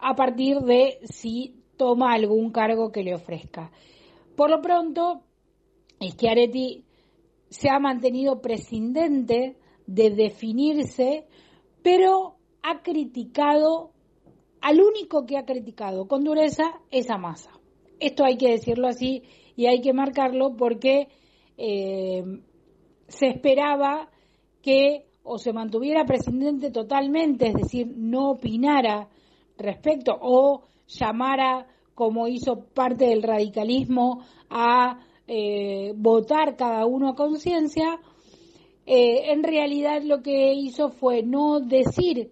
a 0.00 0.16
partir 0.16 0.58
de 0.58 0.98
si 1.04 1.62
toma 1.76 2.14
algún 2.14 2.50
cargo 2.50 2.90
que 2.90 3.04
le 3.04 3.14
ofrezca. 3.14 3.70
Por 4.34 4.50
lo 4.50 4.60
pronto, 4.60 5.22
Schiaretti 6.02 6.84
se 7.50 7.70
ha 7.70 7.78
mantenido 7.78 8.40
prescindente 8.40 9.58
de 9.86 10.10
definirse, 10.10 11.28
pero 11.84 12.38
ha 12.64 12.82
criticado 12.82 13.92
al 14.60 14.80
único 14.80 15.26
que 15.26 15.36
ha 15.36 15.44
criticado 15.44 16.06
con 16.06 16.24
dureza 16.24 16.80
es 16.90 17.10
a 17.10 17.18
Massa. 17.18 17.50
Esto 17.98 18.24
hay 18.24 18.36
que 18.36 18.50
decirlo 18.50 18.88
así 18.88 19.22
y 19.56 19.66
hay 19.66 19.80
que 19.80 19.92
marcarlo 19.92 20.56
porque 20.56 21.08
eh, 21.56 22.22
se 23.08 23.28
esperaba 23.28 24.10
que 24.62 25.06
o 25.22 25.38
se 25.38 25.52
mantuviera 25.52 26.04
presidente 26.04 26.70
totalmente, 26.70 27.48
es 27.48 27.54
decir, 27.54 27.92
no 27.96 28.30
opinara 28.30 29.08
respecto 29.58 30.16
o 30.20 30.62
llamara, 30.86 31.66
como 31.94 32.28
hizo 32.28 32.64
parte 32.74 33.06
del 33.06 33.22
radicalismo, 33.22 34.22
a 34.50 35.00
eh, 35.26 35.92
votar 35.96 36.56
cada 36.56 36.86
uno 36.86 37.08
a 37.08 37.16
conciencia, 37.16 37.98
eh, 38.84 39.32
en 39.32 39.42
realidad 39.42 40.02
lo 40.02 40.22
que 40.22 40.52
hizo 40.54 40.90
fue 40.90 41.22
no 41.22 41.58
decir 41.58 42.30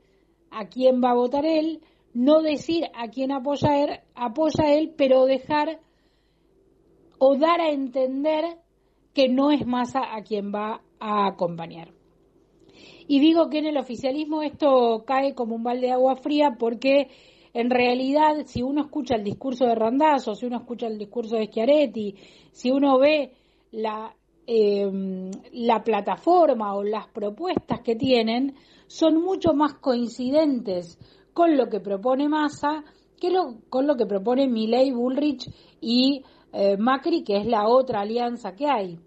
a 0.50 0.66
quién 0.66 1.02
va 1.02 1.10
a 1.10 1.14
votar 1.14 1.44
él, 1.44 1.80
no 2.14 2.42
decir 2.42 2.84
a 2.94 3.08
quién 3.08 3.32
apoya 3.32 3.82
él, 3.82 4.00
apoya 4.14 4.72
él, 4.72 4.94
pero 4.96 5.26
dejar 5.26 5.80
o 7.18 7.36
dar 7.36 7.60
a 7.60 7.70
entender 7.70 8.44
que 9.12 9.28
no 9.28 9.50
es 9.50 9.66
Massa 9.66 10.14
a 10.14 10.22
quien 10.22 10.52
va 10.52 10.80
a 10.98 11.26
acompañar. 11.26 11.92
Y 13.06 13.20
digo 13.20 13.50
que 13.50 13.58
en 13.58 13.66
el 13.66 13.76
oficialismo 13.76 14.42
esto 14.42 15.04
cae 15.06 15.34
como 15.34 15.54
un 15.54 15.62
balde 15.62 15.88
de 15.88 15.92
agua 15.92 16.16
fría 16.16 16.56
porque 16.58 17.08
en 17.52 17.70
realidad 17.70 18.46
si 18.46 18.62
uno 18.62 18.82
escucha 18.82 19.16
el 19.16 19.24
discurso 19.24 19.66
de 19.66 19.74
Randazzo, 19.74 20.34
si 20.34 20.46
uno 20.46 20.58
escucha 20.58 20.86
el 20.86 20.98
discurso 20.98 21.36
de 21.36 21.46
Schiaretti, 21.46 22.14
si 22.50 22.70
uno 22.70 22.98
ve 22.98 23.32
la, 23.72 24.14
la 25.52 25.84
plataforma 25.84 26.74
o 26.74 26.82
las 26.82 27.08
propuestas 27.08 27.80
que 27.80 27.94
tienen, 27.94 28.54
son 28.86 29.22
mucho 29.22 29.52
más 29.54 29.74
coincidentes 29.74 30.98
con 31.34 31.56
lo 31.56 31.68
que 31.68 31.80
propone 31.80 32.28
Massa 32.28 32.84
que 33.20 33.30
lo, 33.30 33.56
con 33.68 33.86
lo 33.86 33.96
que 33.96 34.06
propone 34.06 34.48
Milei, 34.48 34.92
Bullrich 34.92 35.46
y 35.80 36.22
eh, 36.52 36.76
Macri, 36.76 37.24
que 37.24 37.38
es 37.38 37.46
la 37.46 37.68
otra 37.68 38.00
alianza 38.00 38.54
que 38.54 38.66
hay. 38.66 38.98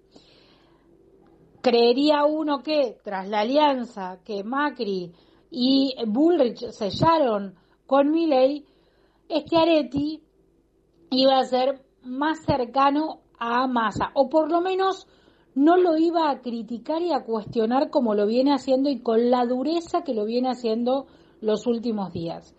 Creería 1.62 2.26
uno 2.26 2.62
que 2.64 2.98
tras 3.04 3.28
la 3.28 3.42
alianza 3.42 4.20
que 4.24 4.44
Macri 4.44 5.12
y 5.52 5.96
Bullrich 6.06 6.70
sellaron 6.72 7.56
con 7.86 8.12
Milei, 8.12 8.66
Schiaretti 9.30 10.22
iba 11.12 11.40
a 11.40 11.46
ser 11.46 11.82
más 12.04 12.44
cercano 12.46 13.22
a 13.40 13.68
Massa, 13.68 14.12
o 14.14 14.30
por 14.30 14.52
lo 14.52 14.62
menos 14.62 15.08
no 15.56 15.78
lo 15.78 15.98
iba 15.98 16.30
a 16.30 16.42
criticar 16.42 17.02
y 17.02 17.12
a 17.12 17.24
cuestionar 17.24 17.90
como 17.90 18.14
lo 18.14 18.28
viene 18.28 18.54
haciendo 18.54 18.90
y 18.90 19.02
con 19.02 19.30
la 19.30 19.46
dureza 19.46 20.04
que 20.04 20.14
lo 20.14 20.26
viene 20.26 20.50
haciendo 20.50 21.08
los 21.42 21.68
últimos 21.68 22.12
días. 22.14 22.56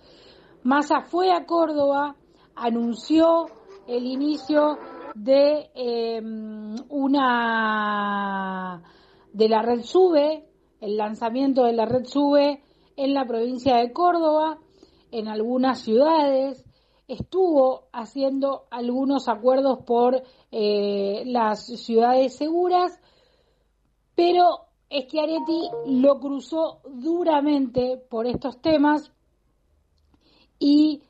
Massa 0.63 1.03
fue 1.03 1.33
a 1.33 1.47
Córdoba, 1.47 2.17
anunció 2.55 3.47
el 3.87 4.07
inicio 4.07 4.79
de 5.15 5.71
em, 5.75 6.75
una 6.89 8.83
de 9.33 9.49
la 9.49 9.63
red 9.63 9.83
SUBE, 9.83 10.45
el 10.81 10.97
lanzamiento 10.97 11.65
de 11.65 11.73
la 11.73 11.87
red 11.87 12.05
SUBE 12.05 12.63
en 12.97 13.15
la 13.15 13.25
provincia 13.25 13.77
de 13.77 13.93
Córdoba, 13.93 14.59
en 15.11 15.29
algunas 15.29 15.81
ciudades, 15.81 16.65
estuvo 17.09 17.89
haciendo 17.93 18.65
algunos 18.71 19.29
acuerdos 19.29 19.79
por 19.87 20.23
eh, 20.51 21.23
las 21.25 21.67
ciudades 21.67 22.37
seguras, 22.37 23.01
pero 24.15 24.68
Schiaretti 24.91 25.69
lo 25.87 26.19
cruzó 26.19 26.81
duramente 26.89 27.99
por 28.09 28.27
estos 28.27 28.61
temas 28.61 29.13
y 30.59 31.03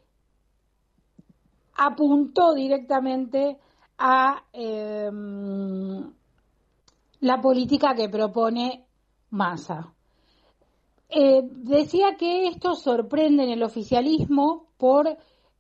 apuntó 1.76 2.54
directamente 2.54 3.56
a 3.98 4.44
em, 4.52 6.12
la 7.20 7.40
política 7.40 7.94
que 7.94 8.08
propone 8.08 8.86
Massa. 9.30 9.92
Eh, 11.08 11.42
decía 11.42 12.16
que 12.18 12.48
esto 12.48 12.74
sorprende 12.74 13.44
en 13.44 13.50
el 13.50 13.62
oficialismo 13.62 14.66
por 14.76 15.08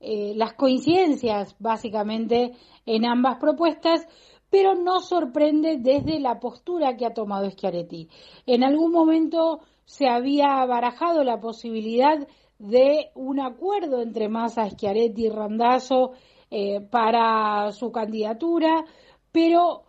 eh, 0.00 0.32
las 0.36 0.54
coincidencias 0.54 1.56
básicamente 1.58 2.52
en 2.84 3.06
ambas 3.06 3.38
propuestas, 3.38 4.06
pero 4.50 4.74
no 4.74 5.00
sorprende 5.00 5.76
desde 5.78 6.20
la 6.20 6.40
postura 6.40 6.96
que 6.96 7.06
ha 7.06 7.12
tomado 7.12 7.50
Schiaretti. 7.50 8.08
En 8.46 8.64
algún 8.64 8.92
momento 8.92 9.60
se 9.84 10.08
había 10.08 10.64
barajado 10.66 11.24
la 11.24 11.40
posibilidad 11.40 12.26
de 12.58 13.10
un 13.14 13.40
acuerdo 13.40 14.02
entre 14.02 14.28
Massa, 14.28 14.68
Schiaretti 14.68 15.26
y 15.26 15.30
Randazzo 15.30 16.12
eh, 16.50 16.80
para 16.80 17.70
su 17.72 17.92
candidatura, 17.92 18.84
pero 19.30 19.82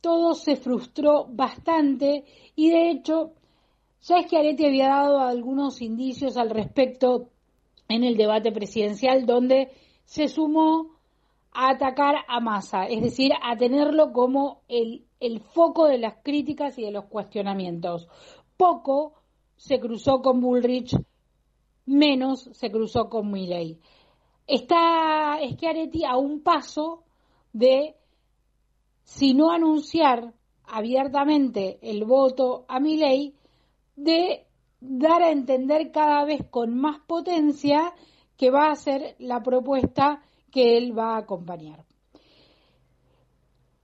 todo 0.00 0.34
se 0.34 0.56
frustró 0.56 1.26
bastante 1.28 2.24
y 2.54 2.70
de 2.70 2.90
hecho 2.90 3.32
ya 4.02 4.22
Schiaretti 4.22 4.66
había 4.66 4.88
dado 4.88 5.20
algunos 5.20 5.82
indicios 5.82 6.36
al 6.36 6.50
respecto 6.50 7.28
en 7.88 8.04
el 8.04 8.16
debate 8.16 8.52
presidencial 8.52 9.26
donde 9.26 9.70
se 10.04 10.28
sumó 10.28 10.95
a 11.58 11.70
atacar 11.70 12.16
a 12.28 12.38
Massa, 12.38 12.84
es 12.84 13.00
decir, 13.00 13.32
a 13.42 13.56
tenerlo 13.56 14.12
como 14.12 14.60
el, 14.68 15.06
el 15.20 15.40
foco 15.40 15.86
de 15.86 15.96
las 15.96 16.16
críticas 16.22 16.78
y 16.78 16.82
de 16.82 16.90
los 16.90 17.06
cuestionamientos. 17.06 18.08
Poco 18.58 19.14
se 19.56 19.80
cruzó 19.80 20.20
con 20.20 20.42
Bullrich, 20.42 20.94
menos 21.86 22.50
se 22.52 22.70
cruzó 22.70 23.08
con 23.08 23.30
Milley. 23.32 23.80
Está 24.46 25.38
Schiaretti 25.50 26.04
a 26.04 26.18
un 26.18 26.42
paso 26.42 27.04
de, 27.54 27.96
si 29.04 29.32
no 29.32 29.50
anunciar 29.50 30.34
abiertamente 30.66 31.78
el 31.80 32.04
voto 32.04 32.66
a 32.68 32.80
Milley, 32.80 33.34
de 33.96 34.44
dar 34.78 35.22
a 35.22 35.30
entender 35.30 35.90
cada 35.90 36.22
vez 36.26 36.46
con 36.50 36.76
más 36.76 37.00
potencia 37.06 37.94
que 38.36 38.50
va 38.50 38.70
a 38.70 38.76
ser 38.76 39.16
la 39.18 39.42
propuesta 39.42 40.20
que 40.50 40.76
él 40.76 40.96
va 40.96 41.14
a 41.14 41.18
acompañar. 41.18 41.84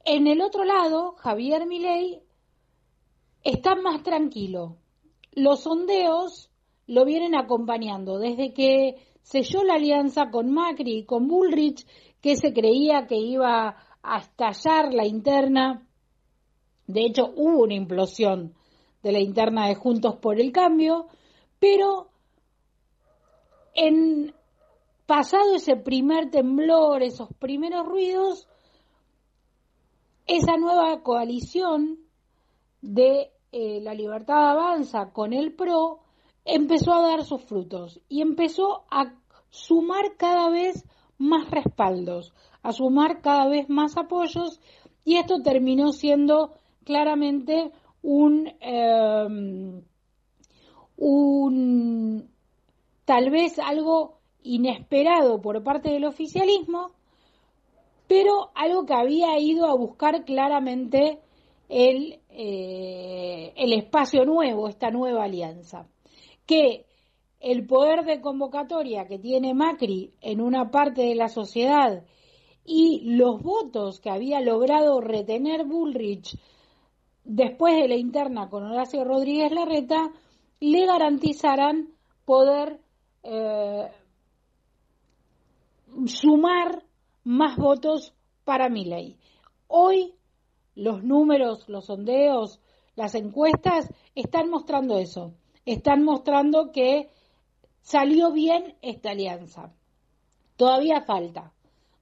En 0.05 0.27
el 0.27 0.41
otro 0.41 0.65
lado, 0.65 1.15
Javier 1.19 1.67
Milei 1.67 2.21
está 3.45 3.75
más 3.75 4.03
tranquilo. 4.03 4.77
Los 5.33 5.61
sondeos 5.61 6.51
lo 6.87 7.05
vienen 7.05 7.35
acompañando 7.35 8.19
desde 8.19 8.53
que 8.53 8.97
selló 9.23 9.63
la 9.63 9.75
alianza 9.75 10.31
con 10.31 10.51
Macri 10.51 10.99
y 10.99 11.05
con 11.05 11.29
Bullrich, 11.29 11.87
que 12.21 12.37
se 12.37 12.53
creía 12.53 13.07
que 13.07 13.17
iba 13.17 13.77
a 14.03 14.19
estallar 14.19 14.93
la 14.93 15.07
interna. 15.07 15.87
De 16.87 17.05
hecho, 17.05 17.33
hubo 17.37 17.63
una 17.63 17.75
implosión 17.75 18.55
de 19.03 19.13
la 19.13 19.21
interna 19.21 19.69
de 19.69 19.75
Juntos 19.75 20.17
por 20.17 20.41
el 20.41 20.53
Cambio, 20.53 21.07
pero 21.59 22.09
en 23.75 24.35
pasado 25.13 25.57
ese 25.57 25.77
primer 25.77 26.31
temblor, 26.31 27.03
esos 27.03 27.29
primeros 27.35 27.85
ruidos, 27.85 28.49
esa 30.27 30.57
nueva 30.57 31.03
coalición 31.03 31.99
de 32.81 33.31
eh, 33.53 33.83
la 33.83 33.93
libertad 33.93 34.53
avanza 34.53 35.13
con 35.13 35.35
el 35.35 35.55
PRO 35.55 35.99
empezó 36.47 36.95
a 36.95 37.07
dar 37.07 37.25
sus 37.27 37.43
frutos 37.43 38.01
y 38.09 38.23
empezó 38.23 38.85
a 38.91 39.13
sumar 39.51 40.17
cada 40.17 40.49
vez 40.49 40.83
más 41.19 41.51
respaldos, 41.51 42.33
a 42.63 42.73
sumar 42.73 43.21
cada 43.21 43.49
vez 43.49 43.69
más 43.69 43.99
apoyos 43.99 44.63
y 45.05 45.17
esto 45.17 45.43
terminó 45.43 45.93
siendo 45.93 46.55
claramente 46.85 47.71
un, 48.01 48.51
em, 48.61 49.83
un 50.97 52.31
tal 53.05 53.29
vez 53.29 53.59
algo 53.59 54.22
inesperado 54.43 55.41
por 55.41 55.63
parte 55.63 55.91
del 55.91 56.05
oficialismo, 56.05 56.91
pero 58.07 58.51
algo 58.55 58.85
que 58.85 58.95
había 58.95 59.39
ido 59.39 59.67
a 59.67 59.77
buscar 59.77 60.25
claramente 60.25 61.21
el, 61.69 62.21
eh, 62.29 63.53
el 63.57 63.73
espacio 63.73 64.25
nuevo, 64.25 64.69
esta 64.69 64.91
nueva 64.91 65.25
alianza. 65.25 65.89
Que 66.47 66.87
el 67.41 67.67
poder 67.67 68.05
de 68.05 68.21
convocatoria 68.21 69.07
que 69.07 69.19
tiene 69.19 69.55
Macri 69.55 70.13
en 70.21 70.41
una 70.41 70.71
parte 70.71 71.03
de 71.03 71.15
la 71.15 71.29
sociedad 71.29 72.05
y 72.65 73.17
los 73.17 73.43
votos 73.43 74.01
que 74.01 74.11
había 74.11 74.41
logrado 74.41 75.01
retener 75.01 75.65
Bullrich 75.65 76.39
después 77.25 77.75
de 77.77 77.89
la 77.89 77.97
interna 77.97 78.49
con 78.49 78.65
Horacio 78.65 79.05
Rodríguez 79.05 79.53
Larreta, 79.53 80.13
le 80.61 80.87
garantizarán 80.87 81.89
poder 82.25 82.81
eh, 83.23 83.91
sumar 86.07 86.85
más 87.25 87.57
votos 87.57 88.15
para 88.45 88.69
ley. 88.69 89.17
Hoy 89.69 90.15
los 90.75 91.03
números, 91.03 91.69
los 91.69 91.87
sondeos, 91.87 92.61
las 92.95 93.15
encuestas 93.15 93.93
están 94.15 94.51
mostrando 94.51 94.99
eso. 94.99 95.35
Están 95.65 96.03
mostrando 96.03 96.73
que 96.73 97.09
salió 97.81 98.33
bien 98.33 98.75
esta 98.83 99.11
alianza. 99.11 99.73
Todavía 100.57 101.03
falta. 101.03 101.53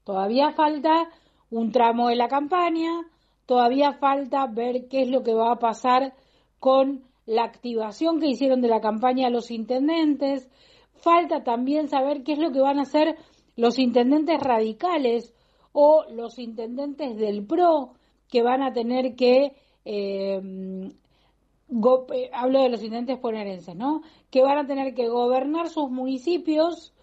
Todavía 0.05 0.53
falta 0.53 1.11
un 1.51 1.73
tramo 1.73 2.09
de 2.09 2.17
la 2.17 2.29
campaña, 2.29 3.07
todavía 3.47 3.93
falta 3.95 4.47
ver 4.47 4.89
qué 4.89 5.03
es 5.03 5.09
lo 5.09 5.23
que 5.23 5.35
va 5.35 5.53
a 5.53 5.59
pasar 5.59 6.15
con 6.59 7.05
la 7.27 7.45
activación 7.45 8.21
que 8.21 8.29
hicieron 8.29 8.61
de 8.61 8.69
la 8.69 8.81
campaña 8.81 9.31
los 9.31 9.51
intendentes, 9.51 10.49
falta 10.95 11.45
también 11.45 11.89
saber 11.89 12.23
qué 12.23 12.33
es 12.33 12.39
lo 12.39 12.51
que 12.53 12.61
van 12.61 12.79
a 12.79 12.83
hacer 12.83 13.17
los 13.61 13.79
intendentes 13.79 14.41
radicales 14.41 15.35
o 15.73 16.05
los 16.11 16.39
intendentes 16.39 17.15
del 17.19 17.45
PRO 17.45 17.93
que 18.31 18.43
van 18.43 18.63
a 18.63 18.73
tener 18.73 19.15
que, 19.17 19.53
eh, 19.85 20.41
eh, 20.41 22.31
hablo 22.33 22.63
de 22.63 22.69
los 22.71 22.83
intendentes 22.83 23.19
ponerenses, 23.19 23.77
¿no? 23.77 24.01
Que 24.31 24.41
van 24.41 24.57
a 24.57 24.67
tener 24.67 24.95
que 24.95 25.09
gobernar 25.09 25.69
sus 25.69 25.91
municipios 25.91 26.95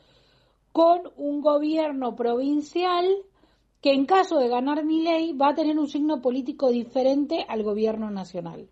con 0.72 1.02
un 1.16 1.42
gobierno 1.42 2.16
provincial 2.16 3.06
que 3.80 3.92
en 3.92 4.06
caso 4.08 4.40
de 4.40 4.48
ganar 4.48 4.84
mi 4.84 5.04
ley 5.04 5.34
va 5.34 5.50
a 5.50 5.56
tener 5.56 5.78
un 5.78 5.88
signo 5.88 6.22
político 6.22 6.72
diferente 6.72 7.46
al 7.48 7.62
gobierno 7.62 8.10
nacional. 8.10 8.68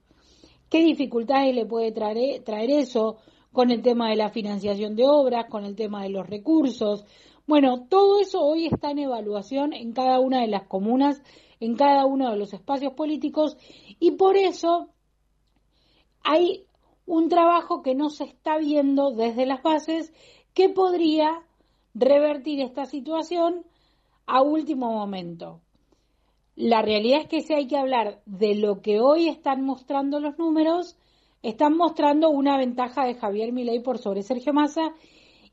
¿Qué 0.69 0.79
dificultades 0.79 1.53
le 1.53 1.67
puede 1.67 1.91
traer, 1.91 2.43
traer 2.43 2.71
eso 2.71 3.17
con 3.53 3.69
el 3.69 3.83
tema 3.83 4.09
de 4.09 4.15
la 4.15 4.31
financiación 4.31 4.95
de 4.95 5.05
obras, 5.05 5.45
con 5.51 5.65
el 5.65 5.75
tema 5.75 6.01
de 6.01 6.09
los 6.09 6.27
recursos? 6.27 7.05
Bueno, 7.47 7.85
todo 7.87 8.19
eso 8.19 8.41
hoy 8.41 8.65
está 8.65 8.91
en 8.91 8.99
evaluación 8.99 9.73
en 9.73 9.93
cada 9.93 10.19
una 10.19 10.41
de 10.41 10.47
las 10.47 10.63
comunas, 10.67 11.21
en 11.59 11.75
cada 11.75 12.05
uno 12.05 12.31
de 12.31 12.37
los 12.37 12.53
espacios 12.53 12.93
políticos 12.93 13.57
y 13.99 14.11
por 14.11 14.35
eso 14.35 14.89
hay 16.23 16.65
un 17.05 17.29
trabajo 17.29 17.83
que 17.83 17.93
no 17.93 18.09
se 18.09 18.23
está 18.23 18.57
viendo 18.57 19.11
desde 19.11 19.45
las 19.45 19.61
bases 19.61 20.11
que 20.55 20.69
podría 20.69 21.43
revertir 21.93 22.61
esta 22.61 22.85
situación 22.85 23.63
a 24.25 24.41
último 24.41 24.91
momento. 24.91 25.61
La 26.55 26.81
realidad 26.81 27.21
es 27.21 27.27
que 27.27 27.41
si 27.41 27.53
hay 27.53 27.67
que 27.67 27.77
hablar 27.77 28.21
de 28.25 28.55
lo 28.55 28.81
que 28.81 28.99
hoy 28.99 29.27
están 29.27 29.63
mostrando 29.63 30.19
los 30.19 30.39
números, 30.39 30.97
están 31.43 31.77
mostrando 31.77 32.29
una 32.29 32.57
ventaja 32.57 33.05
de 33.05 33.13
Javier 33.13 33.51
Milei 33.51 33.81
por 33.81 33.99
sobre 33.99 34.23
Sergio 34.23 34.51
Massa 34.51 34.95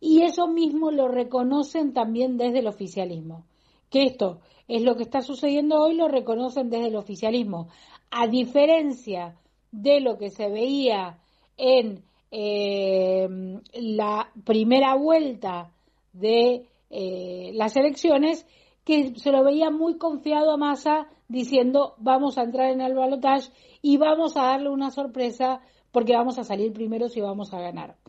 y 0.04 0.22
eso 0.22 0.48
mismo 0.48 0.90
lo 0.90 1.06
reconocen 1.06 1.92
también 1.92 2.36
desde 2.36 2.58
el 2.58 2.66
oficialismo. 2.66 3.46
Que 3.88 4.02
esto 4.02 4.40
es 4.66 4.82
lo 4.82 4.96
que 4.96 5.04
está 5.04 5.22
sucediendo 5.22 5.76
hoy, 5.80 5.94
lo 5.94 6.08
reconocen 6.08 6.70
desde 6.70 6.88
el 6.88 6.96
oficialismo. 6.96 7.68
A 8.10 8.26
diferencia 8.26 9.36
de 9.70 10.00
lo 10.00 10.18
que 10.18 10.30
se 10.30 10.50
veía 10.50 11.20
en 11.56 12.02
eh, 12.32 13.28
la 13.74 14.28
primera 14.44 14.96
vuelta 14.96 15.70
de 16.12 16.66
eh, 16.90 17.52
las 17.54 17.76
elecciones, 17.76 18.44
que 18.84 19.14
se 19.14 19.30
lo 19.30 19.44
veía 19.44 19.70
muy 19.70 19.98
confiado 19.98 20.50
a 20.50 20.56
Massa 20.56 21.06
diciendo 21.28 21.94
vamos 21.98 22.38
a 22.38 22.42
entrar 22.42 22.72
en 22.72 22.80
el 22.80 22.94
balotaje 22.94 23.52
y 23.82 23.98
vamos 23.98 24.36
a 24.36 24.46
darle 24.46 24.68
una 24.68 24.90
sorpresa 24.90 25.60
porque 25.92 26.16
vamos 26.16 26.40
a 26.40 26.44
salir 26.44 26.72
primero 26.72 27.08
si 27.08 27.20
vamos 27.20 27.54
a 27.54 27.60
ganar. 27.60 28.01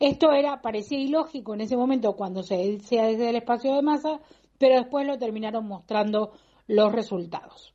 Esto 0.00 0.32
era 0.32 0.62
parecía 0.62 0.98
ilógico 0.98 1.52
en 1.52 1.60
ese 1.60 1.76
momento 1.76 2.16
cuando 2.16 2.42
se 2.42 2.56
decía 2.56 3.04
desde 3.04 3.28
el 3.28 3.36
espacio 3.36 3.74
de 3.74 3.82
Massa, 3.82 4.18
pero 4.56 4.76
después 4.76 5.06
lo 5.06 5.18
terminaron 5.18 5.68
mostrando 5.68 6.32
los 6.66 6.90
resultados. 6.90 7.74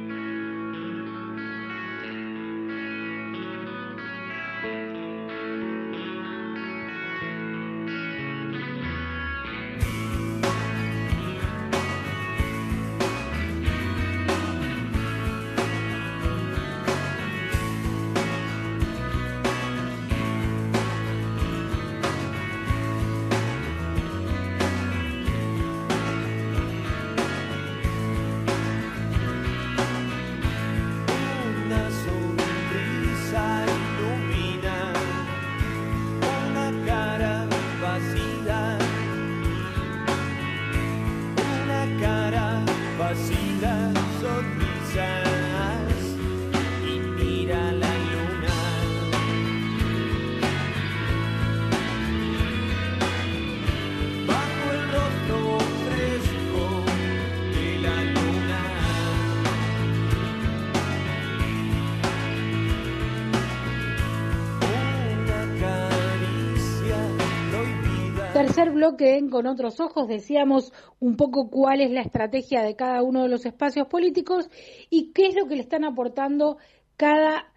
Tercer 68.33 68.71
bloque 68.71 69.17
en 69.17 69.29
Con 69.29 69.45
otros 69.45 69.79
ojos 69.79 70.07
decíamos 70.07 70.71
un 70.99 71.17
poco 71.17 71.49
cuál 71.49 71.81
es 71.81 71.91
la 71.91 72.01
estrategia 72.01 72.63
de 72.63 72.75
cada 72.75 73.03
uno 73.03 73.23
de 73.23 73.29
los 73.29 73.45
espacios 73.45 73.87
políticos 73.87 74.49
y 74.89 75.11
qué 75.11 75.27
es 75.27 75.35
lo 75.35 75.47
que 75.47 75.55
le 75.55 75.61
están 75.61 75.83
aportando 75.83 76.57
cada 76.95 77.51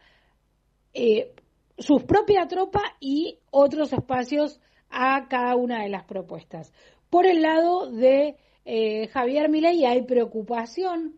eh, 0.92 1.32
su 1.78 1.98
propia 2.06 2.46
tropa 2.46 2.80
y 3.00 3.38
otros 3.50 3.92
espacios 3.92 4.60
a 4.90 5.28
cada 5.28 5.56
una 5.56 5.82
de 5.82 5.88
las 5.88 6.04
propuestas. 6.04 6.72
Por 7.10 7.26
el 7.26 7.42
lado 7.42 7.90
de 7.90 8.36
eh, 8.64 9.08
Javier 9.08 9.48
Milei 9.48 9.84
hay 9.84 10.02
preocupación 10.02 11.16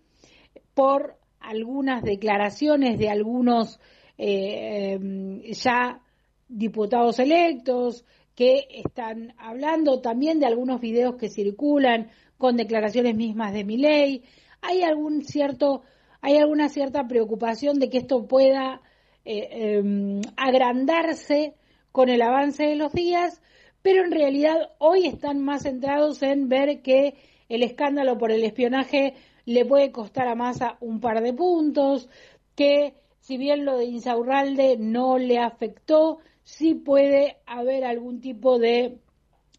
por 0.74 1.16
algunas 1.40 2.02
declaraciones 2.02 2.98
de 2.98 3.08
algunos 3.08 3.80
eh, 4.18 4.92
em, 4.92 5.42
ya 5.42 6.00
diputados 6.48 7.18
electos 7.18 8.04
que 8.36 8.68
están 8.70 9.34
hablando 9.38 10.00
también 10.00 10.38
de 10.38 10.46
algunos 10.46 10.80
videos 10.80 11.16
que 11.16 11.28
circulan 11.28 12.10
con 12.38 12.56
declaraciones 12.56 13.16
mismas 13.16 13.52
de 13.52 13.64
Milei. 13.64 14.22
Hay 14.60 14.82
algún 14.82 15.24
cierto 15.24 15.82
hay 16.20 16.38
alguna 16.38 16.68
cierta 16.68 17.06
preocupación 17.06 17.78
de 17.78 17.88
que 17.88 17.98
esto 17.98 18.26
pueda 18.26 18.80
eh, 19.24 19.76
em, 19.78 20.20
agrandarse 20.36 21.54
con 21.92 22.08
el 22.08 22.20
avance 22.20 22.64
de 22.64 22.76
los 22.76 22.92
días, 22.92 23.40
pero 23.80 24.04
en 24.04 24.10
realidad 24.10 24.72
hoy 24.78 25.06
están 25.06 25.40
más 25.40 25.62
centrados 25.62 26.22
en 26.22 26.48
ver 26.48 26.82
que 26.82 27.14
el 27.48 27.62
escándalo 27.62 28.18
por 28.18 28.32
el 28.32 28.42
espionaje 28.42 29.14
le 29.44 29.64
puede 29.64 29.92
costar 29.92 30.26
a 30.26 30.34
Massa 30.34 30.76
un 30.80 31.00
par 31.00 31.22
de 31.22 31.32
puntos, 31.32 32.08
que 32.56 32.94
si 33.20 33.36
bien 33.36 33.64
lo 33.64 33.78
de 33.78 33.84
Insaurralde 33.84 34.76
no 34.78 35.18
le 35.18 35.38
afectó, 35.38 36.18
sí 36.46 36.74
puede 36.74 37.38
haber 37.44 37.84
algún 37.84 38.20
tipo 38.20 38.58
de 38.60 39.00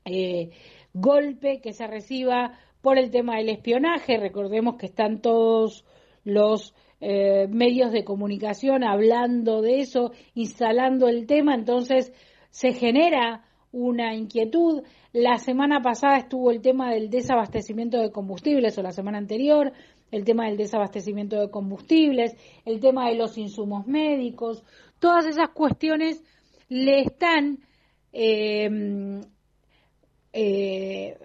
eh, 0.05 0.51
golpe 0.93 1.59
que 1.59 1.73
se 1.73 1.85
reciba 1.85 2.57
por 2.81 2.97
el 2.97 3.11
tema 3.11 3.35
del 3.35 3.49
espionaje. 3.49 4.17
Recordemos 4.17 4.77
que 4.77 4.85
están 4.85 5.21
todos 5.21 5.83
los 6.23 6.73
eh, 7.01 7.47
medios 7.49 7.91
de 7.91 8.05
comunicación 8.05 8.85
hablando 8.85 9.61
de 9.61 9.81
eso, 9.81 10.13
instalando 10.33 11.09
el 11.09 11.27
tema, 11.27 11.55
entonces 11.55 12.13
se 12.51 12.71
genera 12.71 13.43
una 13.73 14.15
inquietud. 14.15 14.83
La 15.11 15.39
semana 15.39 15.81
pasada 15.81 16.17
estuvo 16.17 16.51
el 16.51 16.61
tema 16.61 16.91
del 16.93 17.09
desabastecimiento 17.09 17.99
de 17.99 18.13
combustibles, 18.13 18.77
o 18.77 18.81
la 18.81 18.91
semana 18.91 19.17
anterior, 19.17 19.73
el 20.09 20.23
tema 20.23 20.45
del 20.45 20.55
desabastecimiento 20.55 21.37
de 21.37 21.51
combustibles, 21.51 22.37
el 22.63 22.79
tema 22.79 23.09
de 23.09 23.15
los 23.15 23.37
insumos 23.37 23.85
médicos, 23.87 24.63
todas 24.99 25.25
esas 25.25 25.49
cuestiones 25.49 26.23
le 26.69 27.01
están 27.01 27.59
eh, 28.13 28.69
eh, 30.33 31.17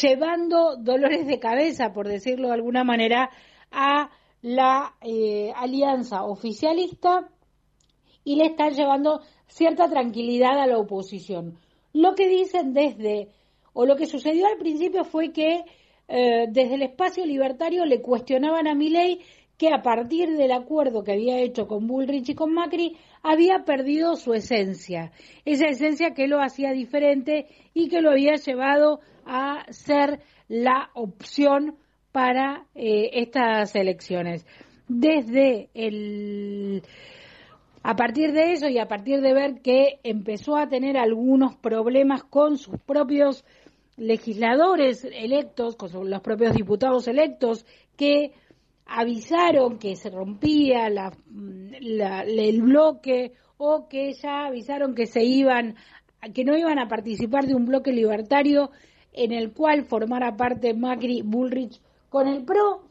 llevando 0.00 0.76
dolores 0.76 1.26
de 1.26 1.38
cabeza, 1.38 1.92
por 1.92 2.08
decirlo 2.08 2.48
de 2.48 2.54
alguna 2.54 2.84
manera, 2.84 3.30
a 3.70 4.10
la 4.42 4.94
eh, 5.00 5.52
alianza 5.54 6.24
oficialista 6.24 7.28
y 8.24 8.36
le 8.36 8.46
están 8.46 8.74
llevando 8.74 9.22
cierta 9.48 9.88
tranquilidad 9.88 10.58
a 10.58 10.66
la 10.66 10.78
oposición. 10.78 11.58
Lo 11.92 12.14
que 12.14 12.28
dicen 12.28 12.72
desde, 12.72 13.28
o 13.72 13.86
lo 13.86 13.96
que 13.96 14.06
sucedió 14.06 14.46
al 14.46 14.58
principio 14.58 15.04
fue 15.04 15.32
que 15.32 15.64
eh, 16.08 16.46
desde 16.48 16.74
el 16.74 16.82
espacio 16.82 17.24
libertario 17.26 17.84
le 17.84 18.00
cuestionaban 18.00 18.66
a 18.68 18.74
Milei 18.74 19.20
que 19.58 19.68
a 19.72 19.82
partir 19.82 20.36
del 20.36 20.52
acuerdo 20.52 21.02
que 21.02 21.12
había 21.12 21.38
hecho 21.38 21.66
con 21.66 21.86
Bullrich 21.86 22.28
y 22.28 22.34
con 22.34 22.52
Macri 22.52 22.96
había 23.22 23.64
perdido 23.64 24.16
su 24.16 24.34
esencia, 24.34 25.12
esa 25.44 25.66
esencia 25.66 26.12
que 26.14 26.28
lo 26.28 26.40
hacía 26.40 26.72
diferente 26.72 27.46
y 27.72 27.88
que 27.88 28.00
lo 28.00 28.10
había 28.10 28.34
llevado 28.34 29.00
a 29.24 29.64
ser 29.70 30.20
la 30.48 30.90
opción 30.94 31.76
para 32.12 32.66
eh, 32.74 33.10
estas 33.14 33.74
elecciones. 33.74 34.46
Desde 34.88 35.68
el 35.74 36.82
a 37.82 37.94
partir 37.94 38.32
de 38.32 38.52
eso 38.52 38.68
y 38.68 38.78
a 38.78 38.88
partir 38.88 39.20
de 39.20 39.32
ver 39.32 39.62
que 39.62 40.00
empezó 40.02 40.56
a 40.56 40.68
tener 40.68 40.96
algunos 40.96 41.54
problemas 41.54 42.24
con 42.24 42.58
sus 42.58 42.80
propios 42.80 43.44
legisladores 43.96 45.04
electos, 45.04 45.76
con 45.76 46.10
los 46.10 46.20
propios 46.20 46.54
diputados 46.54 47.06
electos, 47.06 47.64
que 47.96 48.32
avisaron 48.86 49.78
que 49.78 49.96
se 49.96 50.10
rompía 50.10 50.86
el 50.86 52.62
bloque 52.62 53.32
o 53.58 53.88
que 53.88 54.12
ya 54.14 54.46
avisaron 54.46 54.94
que 54.94 55.06
se 55.06 55.24
iban, 55.24 55.76
que 56.32 56.44
no 56.44 56.56
iban 56.56 56.78
a 56.78 56.88
participar 56.88 57.46
de 57.46 57.54
un 57.54 57.66
bloque 57.66 57.92
libertario 57.92 58.70
en 59.12 59.32
el 59.32 59.52
cual 59.52 59.84
formara 59.86 60.36
parte 60.36 60.74
Macri 60.74 61.22
Bullrich 61.22 61.80
con 62.08 62.28
el 62.28 62.44
PRO. 62.44 62.82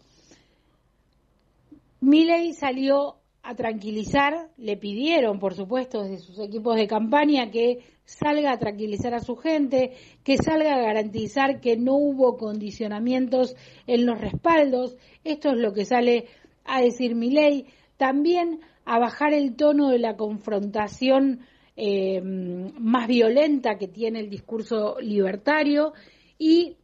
Milley 2.01 2.53
salió 2.53 3.17
a 3.41 3.55
tranquilizar, 3.55 4.49
le 4.57 4.75
pidieron, 4.75 5.39
por 5.39 5.53
supuesto, 5.53 6.03
desde 6.03 6.17
sus 6.17 6.39
equipos 6.39 6.75
de 6.75 6.87
campaña 6.87 7.51
que 7.51 7.94
salga 8.05 8.51
a 8.51 8.59
tranquilizar 8.59 9.13
a 9.13 9.19
su 9.19 9.35
gente, 9.35 9.93
que 10.23 10.37
salga 10.37 10.75
a 10.75 10.81
garantizar 10.81 11.59
que 11.59 11.75
no 11.75 11.95
hubo 11.95 12.37
condicionamientos 12.37 13.55
en 13.87 14.05
los 14.05 14.19
respaldos. 14.19 14.97
Esto 15.23 15.49
es 15.49 15.57
lo 15.57 15.73
que 15.73 15.85
sale 15.85 16.27
a 16.63 16.81
decir 16.81 17.15
mi 17.15 17.31
ley. 17.31 17.67
También 17.97 18.61
a 18.85 18.99
bajar 18.99 19.33
el 19.33 19.55
tono 19.55 19.89
de 19.89 19.99
la 19.99 20.15
confrontación 20.15 21.41
eh, 21.75 22.21
más 22.21 23.07
violenta 23.07 23.77
que 23.77 23.87
tiene 23.87 24.19
el 24.19 24.29
discurso 24.29 24.97
libertario 25.01 25.93
y 26.37 26.77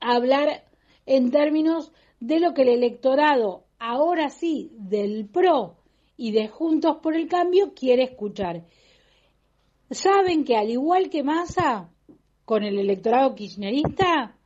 hablar 0.00 0.64
en 1.06 1.30
términos 1.30 1.92
de 2.20 2.40
lo 2.40 2.52
que 2.52 2.62
el 2.62 2.68
electorado, 2.68 3.64
ahora 3.78 4.28
sí, 4.28 4.72
del 4.74 5.28
PRO, 5.28 5.76
y 6.16 6.32
de 6.32 6.48
Juntos 6.48 6.96
por 7.00 7.14
el 7.14 7.28
Cambio 7.28 7.72
quiere 7.74 8.02
escuchar. 8.02 8.64
Saben 9.90 10.44
que 10.44 10.56
al 10.56 10.70
igual 10.70 11.08
que 11.08 11.22
Massa, 11.22 11.90
con 12.44 12.62
el 12.62 12.78
electorado 12.78 13.34
kirchnerista 13.34 14.36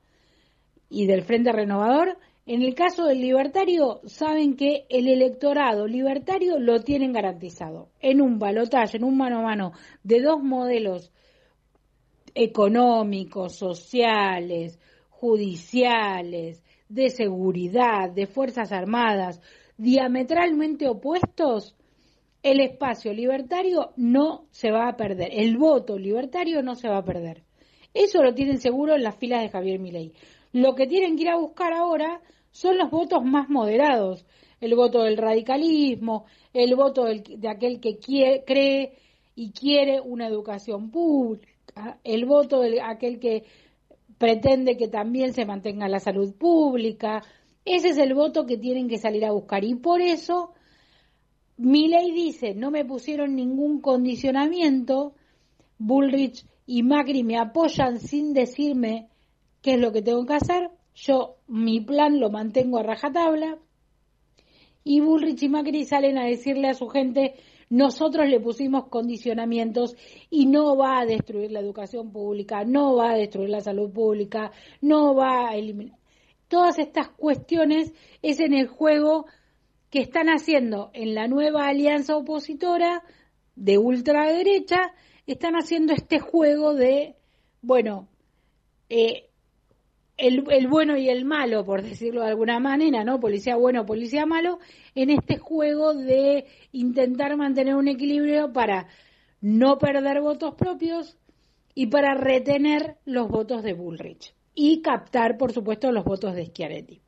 y 0.88 1.06
del 1.06 1.22
Frente 1.22 1.52
Renovador, 1.52 2.16
en 2.46 2.62
el 2.62 2.74
caso 2.74 3.04
del 3.04 3.20
libertario, 3.20 4.00
saben 4.04 4.56
que 4.56 4.86
el 4.88 5.08
electorado 5.08 5.86
libertario 5.86 6.58
lo 6.58 6.82
tienen 6.82 7.12
garantizado. 7.12 7.90
En 8.00 8.20
un 8.20 8.38
balotaje, 8.38 8.96
en 8.96 9.04
un 9.04 9.16
mano 9.16 9.38
a 9.38 9.42
mano 9.42 9.72
de 10.02 10.20
dos 10.20 10.42
modelos 10.42 11.12
económicos, 12.34 13.56
sociales, 13.56 14.78
judiciales, 15.10 16.64
de 16.88 17.10
seguridad, 17.10 18.10
de 18.10 18.26
Fuerzas 18.26 18.72
Armadas, 18.72 19.40
diametralmente 19.76 20.88
opuestos, 20.88 21.76
el 22.42 22.60
espacio 22.60 23.12
libertario 23.12 23.92
no 23.96 24.46
se 24.50 24.70
va 24.70 24.88
a 24.88 24.96
perder, 24.96 25.30
el 25.32 25.56
voto 25.56 25.98
libertario 25.98 26.62
no 26.62 26.74
se 26.74 26.88
va 26.88 26.98
a 26.98 27.04
perder. 27.04 27.44
Eso 27.94 28.22
lo 28.22 28.34
tienen 28.34 28.58
seguro 28.58 28.94
en 28.94 29.02
las 29.02 29.16
filas 29.16 29.42
de 29.42 29.50
Javier 29.50 29.78
Milei. 29.78 30.12
Lo 30.52 30.74
que 30.74 30.86
tienen 30.86 31.16
que 31.16 31.22
ir 31.22 31.28
a 31.30 31.36
buscar 31.36 31.72
ahora 31.72 32.20
son 32.50 32.78
los 32.78 32.90
votos 32.90 33.24
más 33.24 33.48
moderados, 33.48 34.26
el 34.60 34.74
voto 34.74 35.02
del 35.02 35.16
radicalismo, 35.16 36.26
el 36.52 36.74
voto 36.74 37.04
de 37.04 37.48
aquel 37.48 37.80
que 37.80 37.98
cree 38.44 38.92
y 39.34 39.52
quiere 39.52 40.00
una 40.00 40.26
educación 40.26 40.90
pública, 40.90 41.98
el 42.04 42.26
voto 42.26 42.60
de 42.60 42.80
aquel 42.80 43.18
que 43.18 43.44
pretende 44.18 44.76
que 44.76 44.88
también 44.88 45.32
se 45.32 45.46
mantenga 45.46 45.88
la 45.88 46.00
salud 46.00 46.34
pública, 46.34 47.22
ese 47.64 47.88
es 47.90 47.98
el 47.98 48.14
voto 48.14 48.46
que 48.46 48.56
tienen 48.56 48.88
que 48.88 48.98
salir 48.98 49.24
a 49.24 49.32
buscar. 49.32 49.64
Y 49.64 49.74
por 49.74 50.00
eso, 50.00 50.52
mi 51.62 51.88
ley 51.88 52.10
dice, 52.12 52.54
no 52.54 52.70
me 52.70 52.84
pusieron 52.84 53.34
ningún 53.36 53.80
condicionamiento, 53.80 55.14
Bullrich 55.78 56.44
y 56.66 56.82
Macri 56.82 57.24
me 57.24 57.38
apoyan 57.38 57.98
sin 57.98 58.32
decirme 58.32 59.08
qué 59.60 59.74
es 59.74 59.80
lo 59.80 59.92
que 59.92 60.02
tengo 60.02 60.26
que 60.26 60.34
hacer, 60.34 60.70
yo 60.94 61.36
mi 61.46 61.80
plan 61.80 62.20
lo 62.20 62.30
mantengo 62.30 62.78
a 62.78 62.82
rajatabla, 62.82 63.58
y 64.84 65.00
Bullrich 65.00 65.42
y 65.44 65.48
Macri 65.48 65.84
salen 65.84 66.18
a 66.18 66.26
decirle 66.26 66.68
a 66.68 66.74
su 66.74 66.88
gente, 66.88 67.34
nosotros 67.70 68.28
le 68.28 68.40
pusimos 68.40 68.88
condicionamientos 68.88 69.94
y 70.28 70.46
no 70.46 70.76
va 70.76 71.00
a 71.00 71.06
destruir 71.06 71.52
la 71.52 71.60
educación 71.60 72.12
pública, 72.12 72.64
no 72.64 72.96
va 72.96 73.12
a 73.12 73.16
destruir 73.16 73.48
la 73.48 73.60
salud 73.60 73.90
pública, 73.90 74.50
no 74.80 75.14
va 75.14 75.48
a 75.48 75.56
eliminar 75.56 76.02
todas 76.52 76.78
estas 76.78 77.08
cuestiones 77.08 77.94
es 78.20 78.38
en 78.38 78.52
el 78.52 78.68
juego 78.68 79.24
que 79.92 80.00
están 80.00 80.28
haciendo 80.28 80.90
en 80.94 81.14
la 81.14 81.28
nueva 81.28 81.68
alianza 81.68 82.16
opositora 82.16 83.04
de 83.54 83.78
ultraderecha, 83.78 84.92
están 85.28 85.54
haciendo 85.54 85.92
este 85.92 86.18
juego 86.18 86.74
de, 86.74 87.14
bueno, 87.60 88.08
eh, 88.88 89.28
el, 90.16 90.42
bueno 90.68 90.96
y 90.96 91.08
el 91.08 91.24
malo, 91.24 91.64
por 91.64 91.82
decirlo 91.82 92.22
de 92.22 92.28
alguna 92.28 92.58
manera, 92.58 93.04
¿no? 93.04 93.20
Policía 93.20 93.54
bueno, 93.54 93.86
policía 93.86 94.26
malo, 94.26 94.58
en 94.94 95.10
este 95.10 95.36
juego 95.36 95.94
de 95.94 96.46
intentar 96.72 97.36
mantener 97.36 97.76
un 97.76 97.86
equilibrio 97.86 98.52
para 98.52 98.88
no 99.40 99.78
perder 99.78 100.20
votos 100.20 100.54
propios, 100.54 101.18
y 101.74 101.86
para 101.86 102.14
retener 102.14 102.96
los 103.04 103.28
votos 103.28 103.62
de 103.62 103.72
Bullrich 103.74 104.34
y 104.54 104.82
captar, 104.82 105.38
por 105.38 105.52
supuesto, 105.52 105.90
los 105.92 106.04
votos 106.04 106.34
de 106.34 106.46
Schiaretti, 106.46 107.01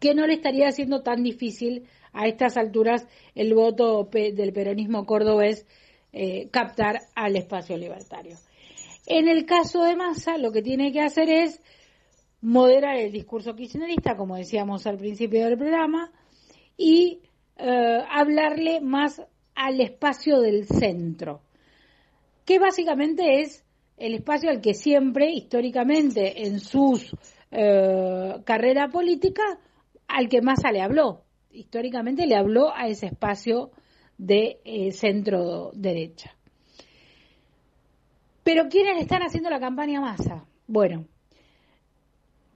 que 0.00 0.14
no 0.14 0.26
le 0.26 0.34
estaría 0.34 0.68
haciendo 0.68 1.02
tan 1.02 1.22
difícil 1.22 1.86
a 2.12 2.26
estas 2.26 2.56
alturas 2.56 3.06
el 3.34 3.54
voto 3.54 4.08
del 4.10 4.52
peronismo 4.52 5.06
cordobés 5.06 5.66
eh, 6.12 6.48
captar 6.50 7.02
al 7.14 7.36
espacio 7.36 7.76
libertario. 7.76 8.36
En 9.06 9.28
el 9.28 9.44
caso 9.44 9.84
de 9.84 9.96
Massa, 9.96 10.38
lo 10.38 10.50
que 10.50 10.62
tiene 10.62 10.92
que 10.92 11.00
hacer 11.00 11.30
es 11.30 11.60
moderar 12.40 12.96
el 12.96 13.12
discurso 13.12 13.54
kirchnerista, 13.54 14.16
como 14.16 14.36
decíamos 14.36 14.86
al 14.86 14.96
principio 14.96 15.44
del 15.44 15.58
programa, 15.58 16.10
y 16.76 17.20
eh, 17.56 17.98
hablarle 18.10 18.80
más 18.80 19.22
al 19.54 19.80
espacio 19.80 20.40
del 20.40 20.66
centro, 20.66 21.42
que 22.44 22.58
básicamente 22.58 23.40
es 23.42 23.64
el 23.98 24.14
espacio 24.14 24.48
al 24.50 24.62
que 24.62 24.72
siempre, 24.74 25.30
históricamente, 25.30 26.46
en 26.46 26.58
su 26.58 26.98
eh, 27.50 28.34
carrera 28.44 28.88
política, 28.88 29.42
al 30.14 30.28
que 30.28 30.42
Massa 30.42 30.72
le 30.72 30.82
habló. 30.82 31.24
Históricamente 31.50 32.26
le 32.26 32.36
habló 32.36 32.74
a 32.74 32.86
ese 32.86 33.06
espacio 33.06 33.70
de 34.18 34.60
eh, 34.64 34.92
centro 34.92 35.70
derecha. 35.74 36.36
Pero 38.42 38.68
¿quiénes 38.68 39.00
están 39.00 39.22
haciendo 39.22 39.50
la 39.50 39.60
campaña 39.60 40.00
Massa? 40.00 40.44
Bueno, 40.66 41.06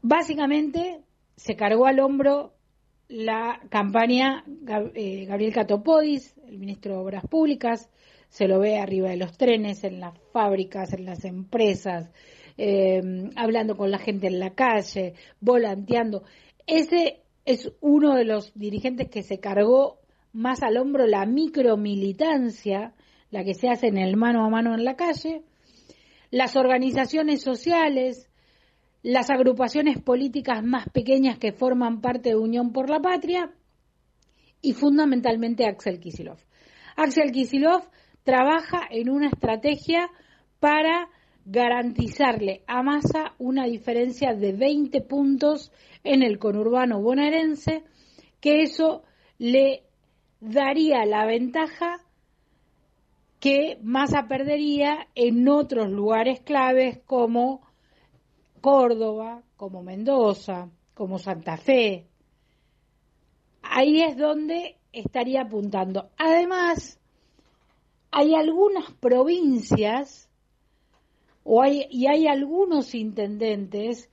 básicamente 0.03 1.01
se 1.37 1.57
cargó 1.57 1.87
al 1.87 2.01
hombro 2.01 2.55
la 3.09 3.61
campaña 3.69 4.45
eh, 4.95 5.25
Gabriel 5.27 5.53
Catopodis, 5.53 6.35
el 6.49 6.59
ministro 6.59 6.95
de 6.95 7.01
Obras 7.01 7.27
Públicas, 7.27 7.91
se 8.29 8.49
lo 8.49 8.59
ve 8.59 8.79
arriba 8.79 9.11
de 9.11 9.17
los 9.17 9.37
trenes, 9.37 9.85
en 9.85 10.01
las 10.01 10.19
fábricas, 10.33 10.93
en 10.93 11.05
las 11.05 11.25
empresas, 11.25 12.11
eh, 12.57 13.01
hablando 13.37 13.77
con 13.77 13.91
la 13.91 13.99
gente 13.99 14.27
en 14.27 14.41
la 14.41 14.55
calle, 14.55 15.15
volanteando. 15.41 16.25
Ese 16.67 17.24
es 17.45 17.73
uno 17.81 18.15
de 18.15 18.25
los 18.25 18.53
dirigentes 18.55 19.09
que 19.11 19.23
se 19.23 19.39
cargó 19.39 19.99
más 20.33 20.63
al 20.63 20.77
hombro 20.77 21.07
la 21.07 21.27
micromilitancia, 21.27 22.95
la 23.31 23.45
que 23.45 23.55
se 23.55 23.69
hace 23.69 23.89
en 23.89 23.99
el 23.99 24.17
mano 24.17 24.45
a 24.45 24.51
mano 24.51 24.75
en 24.75 24.85
la 24.85 24.97
calle, 24.97 25.43
las 26.31 26.57
organizaciones 26.57 27.43
sociales, 27.43 28.29
las 29.03 29.31
agrupaciones 29.31 30.01
políticas 30.03 30.65
más 30.65 30.89
pequeñas 30.89 31.39
que 31.39 31.53
forman 31.53 32.01
parte 32.01 32.31
de 32.31 32.37
Unión 32.37 32.73
por 32.73 32.89
la 32.91 33.01
Patria 33.01 33.53
y 34.61 34.73
fundamentalmente 34.73 35.67
Axel 35.67 36.01
Kisilov. 36.01 36.39
Axel 36.97 37.31
Kisilov 37.31 37.83
trabaja 38.25 38.81
en 38.91 39.11
una 39.11 39.29
estrategia 39.29 40.09
para 40.59 41.09
garantizarle 41.45 42.63
a 42.67 42.83
Massa 42.83 43.35
una 43.39 43.65
diferencia 43.65 44.35
de 44.35 44.53
20 44.53 45.01
puntos 45.03 45.73
en 46.03 46.23
el 46.23 46.39
conurbano 46.39 47.01
bonaerense, 47.01 47.85
que 48.41 48.63
eso 48.63 49.03
le 49.39 49.85
daría 50.41 51.05
la 51.05 51.27
ventaja 51.27 52.01
que 53.41 53.79
Massa 53.83 54.27
perdería 54.27 55.07
en 55.15 55.47
otros 55.49 55.91
lugares 55.91 56.41
claves 56.41 57.01
como 57.05 57.61
Córdoba, 58.61 59.43
como 59.57 59.83
Mendoza, 59.83 60.71
como 60.95 61.19
Santa 61.19 61.59
Fe. 61.59 62.07
Ahí 63.63 64.01
es 64.01 64.17
donde 64.17 64.79
estaría 64.93 65.43
apuntando. 65.43 66.09
Además, 66.17 66.99
hay 68.11 68.35
algunas 68.35 68.91
provincias 68.93 70.31
y 71.91 72.07
hay 72.07 72.27
algunos 72.27 72.95
intendentes 72.95 74.09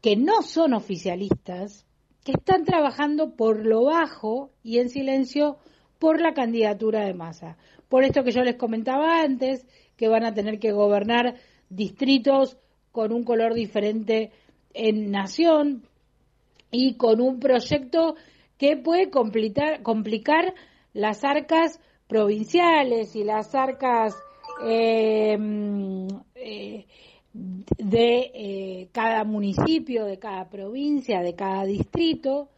que 0.00 0.16
no 0.16 0.42
son 0.42 0.74
oficialistas, 0.74 1.86
que 2.24 2.32
están 2.32 2.64
trabajando 2.64 3.34
por 3.34 3.64
lo 3.64 3.84
bajo 3.84 4.50
y 4.62 4.78
en 4.78 4.90
silencio 4.90 5.58
por 5.98 6.20
la 6.20 6.34
candidatura 6.34 7.04
de 7.04 7.14
masa. 7.14 7.56
Por 7.88 8.04
esto 8.04 8.22
que 8.22 8.32
yo 8.32 8.42
les 8.42 8.56
comentaba 8.56 9.22
antes, 9.22 9.66
que 9.96 10.08
van 10.08 10.24
a 10.24 10.34
tener 10.34 10.58
que 10.58 10.72
gobernar 10.72 11.36
distritos 11.70 12.58
con 12.92 13.12
un 13.12 13.24
color 13.24 13.54
diferente 13.54 14.30
en 14.74 15.10
nación 15.10 15.82
y 16.70 16.96
con 16.96 17.20
un 17.20 17.40
proyecto 17.40 18.14
que 18.58 18.76
puede 18.76 19.10
complicar, 19.10 19.82
complicar 19.82 20.54
las 20.92 21.24
arcas 21.24 21.80
provinciales 22.06 23.16
y 23.16 23.24
las 23.24 23.54
arcas 23.54 24.14
eh, 24.62 25.38
eh, 26.34 26.86
de 27.32 28.30
eh, 28.34 28.88
cada 28.92 29.24
municipio, 29.24 30.04
de 30.04 30.18
cada 30.18 30.48
provincia, 30.48 31.20
de 31.20 31.34
cada 31.34 31.64
distrito. 31.64 32.48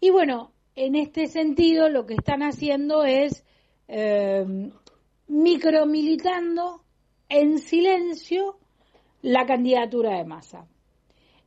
Y 0.00 0.10
bueno, 0.10 0.52
en 0.74 0.94
este 0.94 1.26
sentido 1.26 1.88
lo 1.88 2.06
que 2.06 2.14
están 2.14 2.42
haciendo 2.42 3.04
es 3.04 3.44
micromilitando 5.28 6.82
en 7.30 7.58
silencio 7.58 8.58
la 9.22 9.46
candidatura 9.46 10.18
de 10.18 10.24
Massa. 10.24 10.66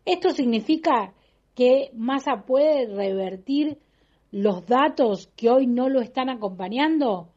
Esto 0.05 0.32
significa 0.32 1.14
que 1.53 1.91
Massa 1.93 2.45
puede 2.47 2.88
revertir 2.88 3.78
los 4.32 4.66
datos 4.66 5.28
que 5.36 5.49
hoy 5.49 5.68
no 5.68 5.89
lo 5.89 6.01
están 6.01 6.30
acompañando. 6.30 7.30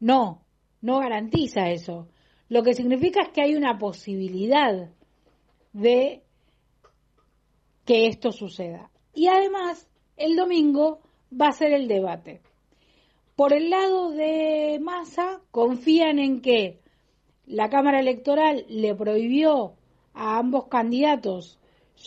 No, 0.00 0.41
no 0.82 0.98
garantiza 0.98 1.70
eso. 1.70 2.08
Lo 2.48 2.62
que 2.62 2.74
significa 2.74 3.22
es 3.22 3.28
que 3.30 3.42
hay 3.42 3.54
una 3.54 3.78
posibilidad 3.78 4.90
de 5.72 6.22
que 7.86 8.08
esto 8.08 8.30
suceda. 8.32 8.90
Y 9.14 9.28
además, 9.28 9.88
el 10.16 10.36
domingo 10.36 11.00
va 11.32 11.48
a 11.48 11.52
ser 11.52 11.72
el 11.72 11.88
debate. 11.88 12.42
Por 13.36 13.54
el 13.54 13.70
lado 13.70 14.10
de 14.10 14.78
Massa, 14.82 15.40
confían 15.50 16.18
en 16.18 16.42
que 16.42 16.80
la 17.46 17.70
Cámara 17.70 18.00
Electoral 18.00 18.66
le 18.68 18.94
prohibió 18.94 19.74
a 20.12 20.38
ambos 20.38 20.66
candidatos 20.66 21.58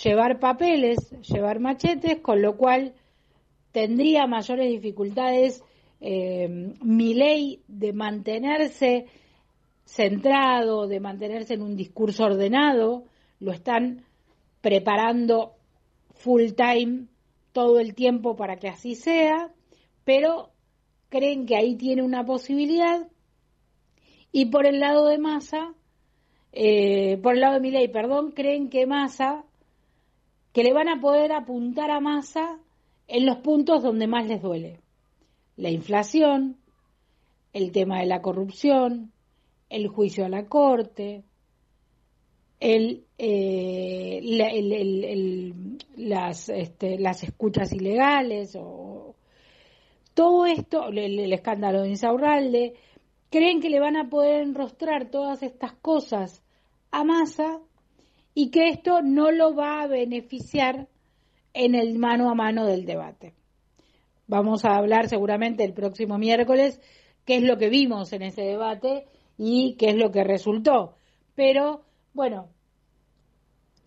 llevar 0.04 0.40
papeles, 0.40 1.10
llevar 1.22 1.60
machetes, 1.60 2.20
con 2.20 2.42
lo 2.42 2.58
cual 2.58 2.94
tendría 3.72 4.28
mayores 4.28 4.70
dificultades 4.70 5.64
eh, 6.02 6.48
mi 6.82 7.14
ley 7.14 7.62
de 7.68 7.94
mantenerse 7.94 9.06
centrado, 9.86 10.88
de 10.88 11.00
mantenerse 11.00 11.54
en 11.54 11.62
un 11.62 11.76
discurso 11.76 12.26
ordenado, 12.26 13.06
lo 13.40 13.52
están 13.52 14.06
preparando 14.62 15.54
full 16.16 16.52
time 16.56 17.06
todo 17.52 17.80
el 17.80 17.94
tiempo 17.94 18.36
para 18.36 18.58
que 18.58 18.68
así 18.68 18.96
sea, 18.96 19.52
pero 20.04 20.52
creen 21.10 21.46
que 21.46 21.56
ahí 21.56 21.76
tiene 21.76 22.02
una 22.02 22.26
posibilidad 22.26 23.08
y 24.38 24.48
por 24.48 24.66
el 24.66 24.82
lado 24.82 25.08
de 25.08 25.18
Massa, 25.18 25.74
eh, 26.52 27.18
por 27.24 27.36
el 27.36 27.40
lado 27.40 27.54
de 27.54 27.62
Milei, 27.62 27.88
perdón, 27.88 28.32
creen 28.32 28.70
que 28.70 28.86
Massa, 28.86 29.46
que 30.52 30.62
le 30.62 30.74
van 30.74 30.90
a 30.90 31.00
poder 31.00 31.32
apuntar 31.32 31.90
a 31.90 32.02
Massa 32.02 32.60
en 33.08 33.26
los 33.26 33.38
puntos 33.38 33.82
donde 33.82 34.08
más 34.08 34.28
les 34.28 34.42
duele. 34.42 34.82
La 35.58 35.70
inflación, 35.70 36.58
el 37.54 37.72
tema 37.72 38.00
de 38.00 38.06
la 38.06 38.22
corrupción, 38.22 39.12
el 39.70 39.88
juicio 39.88 40.26
a 40.26 40.30
la 40.30 40.46
corte, 40.46 41.24
el, 42.60 43.06
eh, 43.18 44.20
las, 45.96 46.50
este, 46.50 47.00
las 47.00 47.24
escuchas 47.24 47.72
ilegales, 47.74 48.56
o 48.60 49.16
todo 50.14 50.46
esto, 50.46 50.88
el, 50.88 51.32
escándalo 51.34 51.82
de 51.82 51.90
Insaurralde, 51.90 52.74
creen 53.30 53.62
que 53.62 53.70
le 53.70 53.80
van 53.80 53.98
a 53.98 54.10
poder 54.10 54.42
enrostrar 54.42 55.10
todas 55.10 55.44
estas 55.44 55.74
cosas 55.74 56.42
a 56.92 57.04
Massa 57.04 57.60
y 58.34 58.50
que 58.50 58.70
esto 58.70 59.02
no 59.02 59.32
lo 59.32 59.56
va 59.56 59.82
a 59.82 59.88
beneficiar 59.88 60.88
en 61.54 61.76
el 61.76 61.98
mano 61.98 62.30
a 62.30 62.36
mano 62.36 62.66
del 62.66 62.86
debate. 62.86 63.34
Vamos 64.28 64.66
a 64.66 64.76
hablar 64.76 65.08
seguramente 65.10 65.64
el 65.64 65.74
próximo 65.74 66.18
miércoles 66.18 66.80
qué 67.26 67.38
es 67.38 67.44
lo 67.44 67.58
que 67.58 67.70
vimos 67.70 68.14
en 68.14 68.22
ese 68.22 68.44
debate 68.44 69.06
y 69.38 69.76
qué 69.78 69.90
es 69.90 69.96
lo 69.96 70.12
que 70.12 70.24
resultó. 70.24 70.96
Pero, 71.36 71.84
bueno, 72.14 72.50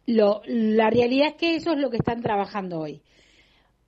lo, 0.07 0.43
la 0.47 0.91
realidad 0.91 1.29
es 1.29 1.35
que 1.35 1.57
eso 1.57 1.73
es 1.73 1.79
lo 1.79 1.91
que 1.91 1.99
están 1.99 2.23
trabajando 2.23 2.81
hoy. 2.81 3.03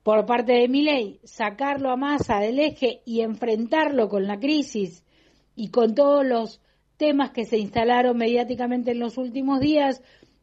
Por 0.03 0.25
parte 0.25 0.53
de 0.53 0.67
mi 0.67 0.81
ley, 0.81 1.19
sacarlo 1.23 1.91
a 1.91 1.95
Massa 1.95 2.39
del 2.39 2.59
eje 2.59 3.01
y 3.05 3.21
enfrentarlo 3.21 4.09
con 4.09 4.25
la 4.25 4.39
crisis 4.39 5.03
y 5.55 5.69
con 5.69 5.93
todos 5.93 6.25
los 6.25 6.59
temas 6.97 7.31
que 7.31 7.45
se 7.45 7.57
instalaron 7.57 8.17
mediáticamente 8.17 8.91
en 8.91 8.99
los 8.99 9.17
últimos 9.17 9.59
días 9.59 10.01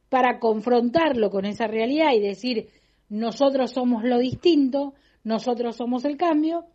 para 0.08 0.38
confrontarlo 0.38 1.30
con 1.30 1.44
esa 1.44 1.66
realidad 1.66 2.12
y 2.14 2.20
decir 2.20 2.68
nosotros 3.08 3.72
somos 3.72 4.04
lo 4.04 4.18
distinto, 4.18 4.94
nosotros 5.24 5.76
somos 5.76 6.04
el 6.04 6.16
cambio 6.16 6.66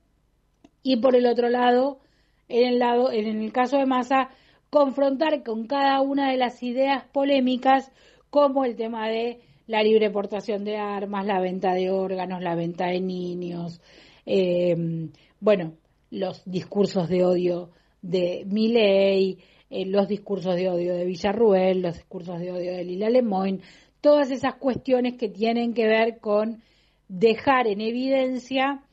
y 0.82 0.98
por 0.98 1.16
el 1.16 1.26
otro 1.26 1.50
lado, 1.50 2.00
en 2.50 2.68
el 2.68 2.80
lado 2.80 3.12
en 3.12 3.42
el 3.42 3.52
caso 3.52 3.78
de 3.78 3.86
Massa 3.86 4.30
confrontar 4.70 5.44
con 5.44 5.68
cada 5.68 6.02
una 6.02 6.32
de 6.32 6.38
las 6.38 6.62
ideas 6.64 7.06
polémicas, 7.12 7.92
como 8.30 8.66
el 8.66 8.76
tema 8.76 9.08
de 9.08 9.40
la 9.68 9.84
libre 9.84 10.10
portación 10.10 10.66
de 10.66 10.78
armas, 10.78 11.26
la 11.26 11.40
venta 11.40 11.74
de 11.74 11.92
órganos, 11.92 12.42
la 12.42 12.56
venta 12.56 12.88
de 12.88 13.00
niños, 13.00 13.80
eh, 14.26 14.76
bueno, 15.40 15.74
los 16.10 16.44
discursos 16.46 17.10
de 17.10 17.24
odio 17.24 17.70
de 18.02 18.46
Milley, 18.46 19.38
eh, 19.70 19.86
los 19.86 20.08
discursos 20.08 20.56
de 20.56 20.70
odio 20.70 20.94
de 20.94 21.06
Villarruel, 21.06 21.82
los 21.82 21.96
discursos 21.96 22.40
de 22.40 22.52
odio 22.52 22.74
de 22.74 22.84
Lila 22.84 23.10
Lemoyne, 23.10 23.62
todas 24.02 24.32
esas 24.32 24.56
cuestiones 24.56 25.16
que 25.16 25.30
tienen 25.30 25.74
que 25.74 25.88
ver 25.88 26.20
con 26.20 26.62
dejar 27.08 27.68
en 27.68 27.82
evidencia 27.82 28.84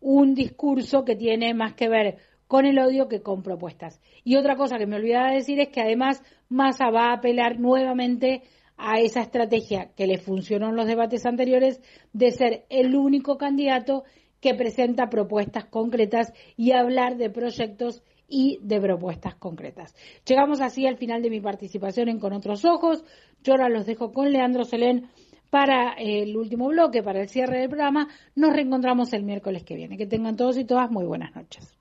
un 0.00 0.34
discurso 0.34 1.04
que 1.04 1.16
tiene 1.16 1.54
más 1.54 1.74
que 1.74 1.88
ver 1.88 2.18
con 2.46 2.64
el 2.64 2.78
odio 2.78 3.08
que 3.08 3.22
con 3.22 3.42
propuestas. 3.42 4.00
Y 4.24 4.36
otra 4.36 4.56
cosa 4.56 4.78
que 4.78 4.86
me 4.86 4.96
olvidaba 4.96 5.32
decir 5.32 5.60
es 5.60 5.68
que 5.68 5.80
además 5.80 6.22
Massa 6.48 6.90
va 6.90 7.10
a 7.10 7.14
apelar 7.14 7.58
nuevamente 7.58 8.42
a 8.76 9.00
esa 9.00 9.22
estrategia 9.22 9.90
que 9.96 10.06
le 10.06 10.18
funcionó 10.18 10.68
en 10.68 10.76
los 10.76 10.86
debates 10.86 11.24
anteriores 11.26 11.80
de 12.12 12.30
ser 12.30 12.66
el 12.68 12.94
único 12.94 13.38
candidato 13.38 14.04
que 14.40 14.54
presenta 14.54 15.08
propuestas 15.08 15.64
concretas 15.64 16.32
y 16.56 16.72
hablar 16.72 17.16
de 17.16 17.30
proyectos 17.30 18.02
y 18.28 18.58
de 18.62 18.80
propuestas 18.80 19.34
concretas. 19.36 19.94
Llegamos 20.26 20.60
así 20.60 20.86
al 20.86 20.98
final 20.98 21.22
de 21.22 21.30
mi 21.30 21.40
participación 21.40 22.08
en 22.08 22.18
Con 22.18 22.32
otros 22.32 22.64
ojos. 22.64 23.04
Yo 23.42 23.52
ahora 23.52 23.68
los 23.68 23.86
dejo 23.86 24.12
con 24.12 24.32
Leandro 24.32 24.64
Selén 24.64 25.08
para 25.50 25.92
el 25.92 26.36
último 26.36 26.68
bloque, 26.68 27.02
para 27.02 27.22
el 27.22 27.28
cierre 27.28 27.58
del 27.58 27.68
programa. 27.68 28.08
Nos 28.34 28.52
reencontramos 28.52 29.12
el 29.12 29.22
miércoles 29.22 29.64
que 29.64 29.76
viene. 29.76 29.96
Que 29.96 30.06
tengan 30.06 30.36
todos 30.36 30.56
y 30.56 30.64
todas 30.64 30.90
muy 30.90 31.04
buenas 31.04 31.34
noches. 31.34 31.76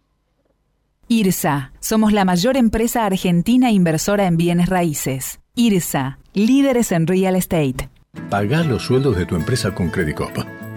IRSA, 1.07 1.72
somos 1.80 2.13
la 2.13 2.26
mayor 2.26 2.57
empresa 2.57 3.05
argentina 3.05 3.70
inversora 3.72 4.26
en 4.26 4.38
bienes 4.38 4.70
raíces. 4.70 5.39
IRSA, 5.55 6.18
líderes 6.34 6.91
en 6.91 7.05
real 7.05 7.36
estate. 7.36 7.89
Paga 8.30 8.63
los 8.63 8.84
sueldos 8.84 9.16
de 9.16 9.26
tu 9.26 9.36
empresa 9.36 9.76
con 9.76 9.89
Credicop. 9.89 10.36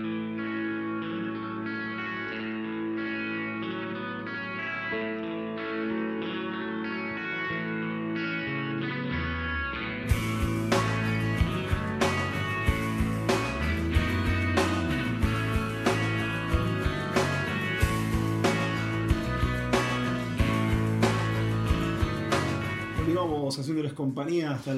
Hasta, 24.39 24.73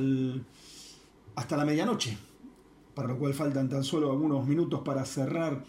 la 1.57 1.65
medianoche, 1.65 2.17
para 2.95 3.09
lo 3.09 3.19
cual 3.19 3.33
faltan 3.33 3.69
tan 3.69 3.83
solo 3.83 4.11
algunos 4.11 4.47
minutos 4.47 4.81
para 4.83 5.05
cerrar 5.05 5.63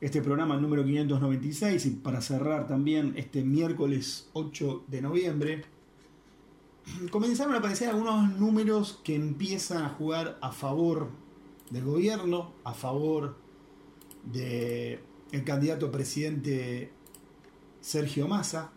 este 0.00 0.22
programa 0.22 0.54
el 0.54 0.62
número 0.62 0.84
596 0.84 1.86
y 1.86 1.90
para 1.90 2.20
cerrar 2.20 2.68
también 2.68 3.14
este 3.16 3.42
miércoles 3.42 4.28
8 4.32 4.84
de 4.86 5.02
noviembre. 5.02 5.64
Comenzaron 7.10 7.54
a 7.54 7.58
aparecer 7.58 7.88
algunos 7.88 8.30
números 8.38 9.00
que 9.02 9.14
empiezan 9.14 9.82
a 9.82 9.88
jugar 9.90 10.38
a 10.40 10.52
favor 10.52 11.10
del 11.70 11.84
gobierno, 11.84 12.52
a 12.64 12.72
favor 12.72 13.36
del 14.24 15.00
el 15.32 15.44
candidato 15.44 15.90
presidente 15.90 16.90
Sergio 17.80 18.26
Massa, 18.28 18.70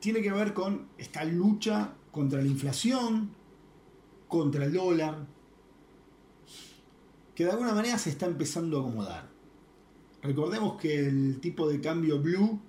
tiene 0.00 0.22
que 0.22 0.32
ver 0.32 0.54
con 0.54 0.88
esta 0.96 1.24
lucha 1.24 1.92
contra 2.10 2.40
la 2.40 2.48
inflación, 2.48 3.30
contra 4.28 4.64
el 4.64 4.72
dólar, 4.72 5.26
que 7.34 7.44
de 7.44 7.50
alguna 7.50 7.74
manera 7.74 7.98
se 7.98 8.10
está 8.10 8.26
empezando 8.26 8.78
a 8.78 8.80
acomodar. 8.80 9.28
Recordemos 10.22 10.80
que 10.80 11.06
el 11.06 11.40
tipo 11.40 11.68
de 11.68 11.80
cambio 11.80 12.20
blue, 12.20 12.60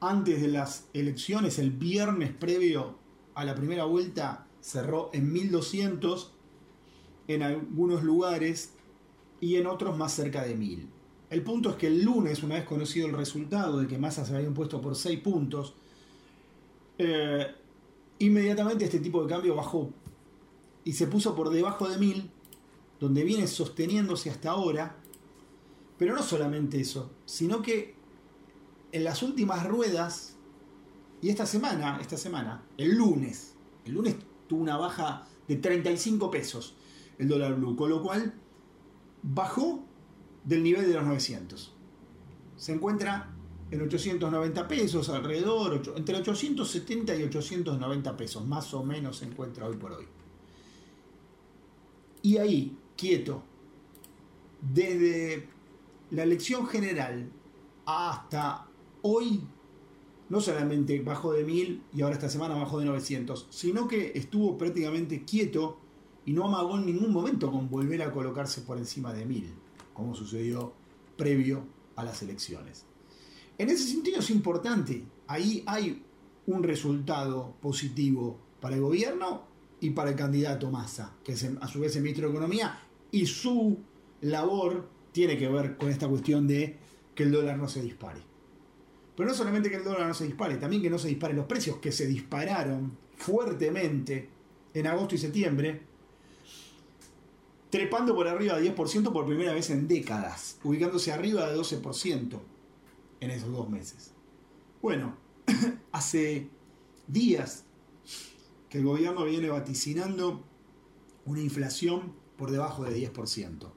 antes 0.00 0.40
de 0.40 0.48
las 0.48 0.88
elecciones, 0.92 1.58
el 1.58 1.70
viernes 1.70 2.32
previo 2.32 2.98
a 3.34 3.44
la 3.44 3.54
primera 3.54 3.84
vuelta, 3.84 4.46
cerró 4.60 5.10
en 5.12 5.32
1200 5.32 6.32
en 7.28 7.42
algunos 7.42 8.02
lugares 8.02 8.74
y 9.40 9.56
en 9.56 9.66
otros 9.66 9.96
más 9.96 10.12
cerca 10.12 10.44
de 10.44 10.54
1000. 10.54 10.88
El 11.30 11.42
punto 11.42 11.70
es 11.70 11.76
que 11.76 11.88
el 11.88 12.02
lunes, 12.02 12.42
una 12.42 12.56
vez 12.56 12.64
conocido 12.64 13.06
el 13.06 13.14
resultado 13.14 13.80
de 13.80 13.86
que 13.86 13.98
Massa 13.98 14.24
se 14.24 14.34
había 14.34 14.46
impuesto 14.46 14.80
por 14.80 14.94
6 14.94 15.20
puntos, 15.20 15.74
eh, 16.98 17.46
inmediatamente 18.18 18.84
este 18.84 19.00
tipo 19.00 19.22
de 19.22 19.28
cambio 19.28 19.54
bajó 19.54 19.90
y 20.84 20.92
se 20.92 21.06
puso 21.06 21.34
por 21.34 21.50
debajo 21.50 21.88
de 21.88 21.98
1000, 21.98 22.30
donde 23.00 23.24
viene 23.24 23.46
sosteniéndose 23.46 24.30
hasta 24.30 24.50
ahora. 24.50 24.96
Pero 25.98 26.14
no 26.14 26.22
solamente 26.22 26.80
eso, 26.80 27.10
sino 27.24 27.62
que 27.62 27.94
en 28.92 29.04
las 29.04 29.22
últimas 29.22 29.66
ruedas, 29.66 30.36
y 31.22 31.30
esta 31.30 31.46
semana, 31.46 31.98
esta 32.00 32.16
semana, 32.16 32.64
el 32.76 32.96
lunes, 32.96 33.54
el 33.84 33.94
lunes 33.94 34.16
tuvo 34.46 34.62
una 34.62 34.76
baja 34.76 35.26
de 35.48 35.56
35 35.56 36.30
pesos 36.30 36.76
el 37.18 37.28
dólar 37.28 37.54
blue, 37.54 37.76
con 37.76 37.90
lo 37.90 38.02
cual 38.02 38.34
bajó 39.22 39.84
del 40.44 40.62
nivel 40.62 40.86
de 40.86 40.94
los 40.94 41.04
900. 41.04 41.74
Se 42.56 42.72
encuentra 42.72 43.34
en 43.70 43.82
890 43.82 44.68
pesos 44.68 45.08
alrededor, 45.08 45.82
entre 45.96 46.16
870 46.16 47.16
y 47.16 47.22
890 47.24 48.16
pesos, 48.16 48.46
más 48.46 48.72
o 48.74 48.84
menos 48.84 49.18
se 49.18 49.26
encuentra 49.26 49.66
hoy 49.66 49.76
por 49.76 49.92
hoy. 49.92 50.06
Y 52.22 52.38
ahí, 52.38 52.76
quieto, 52.96 53.42
desde 54.60 55.48
la 56.10 56.22
elección 56.22 56.66
general 56.66 57.30
hasta 57.84 58.66
hoy, 59.02 59.42
no 60.28 60.40
solamente 60.40 61.00
bajó 61.00 61.32
de 61.32 61.44
1000 61.44 61.82
y 61.94 62.02
ahora 62.02 62.14
esta 62.14 62.28
semana 62.28 62.56
bajó 62.56 62.80
de 62.80 62.86
900, 62.86 63.46
sino 63.50 63.86
que 63.86 64.12
estuvo 64.14 64.58
prácticamente 64.58 65.24
quieto 65.24 65.78
y 66.24 66.32
no 66.32 66.46
amagó 66.46 66.76
en 66.78 66.86
ningún 66.86 67.12
momento 67.12 67.50
con 67.50 67.70
volver 67.70 68.02
a 68.02 68.12
colocarse 68.12 68.62
por 68.62 68.78
encima 68.78 69.12
de 69.12 69.24
1000, 69.24 69.54
como 69.94 70.14
sucedió 70.14 70.72
previo 71.16 71.64
a 71.94 72.04
las 72.04 72.22
elecciones. 72.22 72.84
En 73.58 73.70
ese 73.70 73.84
sentido 73.84 74.20
es 74.20 74.30
importante, 74.30 75.02
ahí 75.26 75.62
hay 75.66 76.02
un 76.46 76.62
resultado 76.62 77.56
positivo 77.60 78.38
para 78.60 78.76
el 78.76 78.82
gobierno 78.82 79.44
y 79.80 79.90
para 79.90 80.10
el 80.10 80.16
candidato 80.16 80.70
Massa, 80.70 81.14
que 81.24 81.32
es 81.32 81.48
a 81.60 81.66
su 81.66 81.80
vez 81.80 81.96
el 81.96 82.02
ministro 82.02 82.26
de 82.26 82.32
Economía, 82.32 82.78
y 83.10 83.24
su 83.24 83.78
labor 84.20 84.88
tiene 85.10 85.38
que 85.38 85.48
ver 85.48 85.76
con 85.78 85.88
esta 85.88 86.06
cuestión 86.06 86.46
de 86.46 86.76
que 87.14 87.22
el 87.22 87.32
dólar 87.32 87.56
no 87.56 87.66
se 87.66 87.80
dispare. 87.80 88.20
Pero 89.16 89.30
no 89.30 89.34
solamente 89.34 89.70
que 89.70 89.76
el 89.76 89.84
dólar 89.84 90.06
no 90.06 90.14
se 90.14 90.26
dispare, 90.26 90.56
también 90.56 90.82
que 90.82 90.90
no 90.90 90.98
se 90.98 91.08
disparen 91.08 91.36
los 91.36 91.46
precios, 91.46 91.78
que 91.78 91.92
se 91.92 92.06
dispararon 92.06 92.92
fuertemente 93.16 94.28
en 94.74 94.86
agosto 94.86 95.14
y 95.14 95.18
septiembre, 95.18 95.80
trepando 97.70 98.14
por 98.14 98.28
arriba 98.28 98.60
de 98.60 98.74
10% 98.74 99.10
por 99.10 99.26
primera 99.26 99.54
vez 99.54 99.70
en 99.70 99.88
décadas, 99.88 100.58
ubicándose 100.62 101.10
arriba 101.10 101.50
de 101.50 101.58
12% 101.58 102.38
en 103.20 103.30
esos 103.30 103.52
dos 103.52 103.68
meses. 103.68 104.12
Bueno, 104.82 105.16
hace 105.92 106.48
días 107.06 107.64
que 108.68 108.78
el 108.78 108.84
gobierno 108.84 109.24
viene 109.24 109.48
vaticinando 109.48 110.42
una 111.24 111.40
inflación 111.40 112.12
por 112.36 112.50
debajo 112.50 112.84
de 112.84 113.10
10%, 113.10 113.70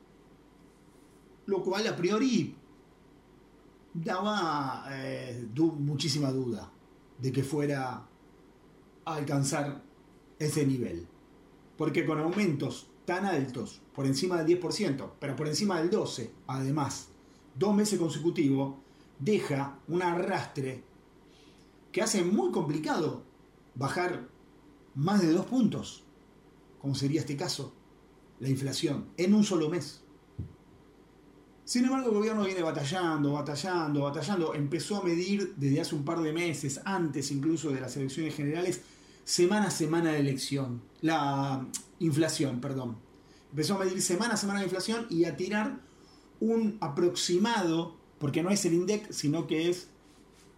lo 1.45 1.63
cual 1.63 1.87
a 1.87 1.95
priori 1.95 2.55
daba 3.93 4.85
eh, 4.91 5.47
muchísima 5.55 6.31
duda 6.31 6.71
de 7.17 7.31
que 7.31 7.43
fuera 7.43 8.05
a 9.05 9.15
alcanzar 9.15 9.83
ese 10.37 10.65
nivel, 10.65 11.07
porque 11.77 12.05
con 12.05 12.19
aumentos 12.19 12.87
tan 13.05 13.25
altos, 13.25 13.81
por 13.93 14.05
encima 14.05 14.41
del 14.41 14.61
10%, 14.61 15.11
pero 15.19 15.35
por 15.35 15.47
encima 15.47 15.81
del 15.81 15.89
12%, 15.89 16.29
además, 16.47 17.09
dos 17.55 17.75
meses 17.75 17.99
consecutivos, 17.99 18.75
deja 19.19 19.79
un 19.87 20.01
arrastre 20.01 20.83
que 21.91 22.01
hace 22.01 22.23
muy 22.23 22.51
complicado 22.51 23.23
bajar 23.75 24.27
más 24.95 25.21
de 25.21 25.31
dos 25.31 25.45
puntos, 25.45 26.03
como 26.81 26.95
sería 26.95 27.21
este 27.21 27.37
caso, 27.37 27.73
la 28.39 28.49
inflación, 28.49 29.09
en 29.17 29.33
un 29.33 29.43
solo 29.43 29.69
mes. 29.69 30.01
Sin 31.69 31.85
embargo, 31.85 32.09
el 32.09 32.15
gobierno 32.15 32.43
viene 32.45 32.63
batallando, 32.63 33.33
batallando, 33.33 34.01
batallando. 34.01 34.55
Empezó 34.55 34.97
a 34.97 35.03
medir 35.03 35.53
desde 35.55 35.81
hace 35.81 35.93
un 35.93 36.03
par 36.03 36.19
de 36.19 36.33
meses, 36.33 36.81
antes 36.83 37.29
incluso 37.29 37.69
de 37.69 37.79
las 37.79 37.95
elecciones 37.95 38.33
generales, 38.33 38.81
semana 39.23 39.67
a 39.67 39.71
semana 39.71 40.13
de 40.13 40.19
elección. 40.19 40.81
La 41.01 41.67
inflación, 41.99 42.59
perdón. 42.59 42.97
Empezó 43.51 43.75
a 43.75 43.85
medir 43.85 44.01
semana 44.01 44.33
a 44.33 44.37
semana 44.37 44.61
de 44.61 44.65
inflación 44.65 45.05
y 45.11 45.25
a 45.25 45.37
tirar 45.37 45.79
un 46.39 46.77
aproximado, 46.81 47.98
porque 48.19 48.43
no 48.43 48.49
es 48.49 48.63
el 48.65 48.73
INDEC, 48.73 49.11
sino 49.11 49.47
que 49.47 49.69
es 49.69 49.89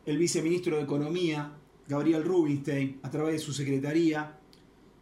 el 0.06 0.18
viceministro 0.18 0.78
de 0.78 0.84
Economía, 0.84 1.54
Gabriel 1.88 2.24
Rubinstein, 2.24 3.00
a 3.04 3.12
través 3.12 3.34
de 3.34 3.40
su 3.40 3.54
secretaría 3.54 4.38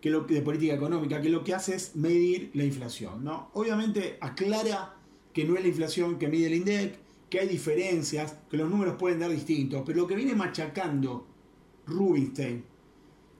que 0.01 0.09
lo, 0.09 0.21
de 0.21 0.41
política 0.41 0.73
económica, 0.73 1.21
que 1.21 1.29
lo 1.29 1.43
que 1.43 1.53
hace 1.53 1.75
es 1.75 1.95
medir 1.95 2.51
la 2.53 2.63
inflación. 2.63 3.23
¿no? 3.23 3.49
Obviamente 3.53 4.17
aclara 4.21 4.95
que 5.33 5.45
no 5.45 5.55
es 5.55 5.61
la 5.61 5.67
inflación 5.67 6.17
que 6.17 6.27
mide 6.27 6.47
el 6.47 6.55
INDEC, 6.55 6.99
que 7.29 7.39
hay 7.39 7.47
diferencias, 7.47 8.35
que 8.49 8.57
los 8.57 8.69
números 8.69 8.95
pueden 8.97 9.19
dar 9.19 9.29
distintos, 9.29 9.83
pero 9.85 10.01
lo 10.01 10.07
que 10.07 10.15
viene 10.15 10.35
machacando 10.35 11.27
Rubinstein 11.85 12.63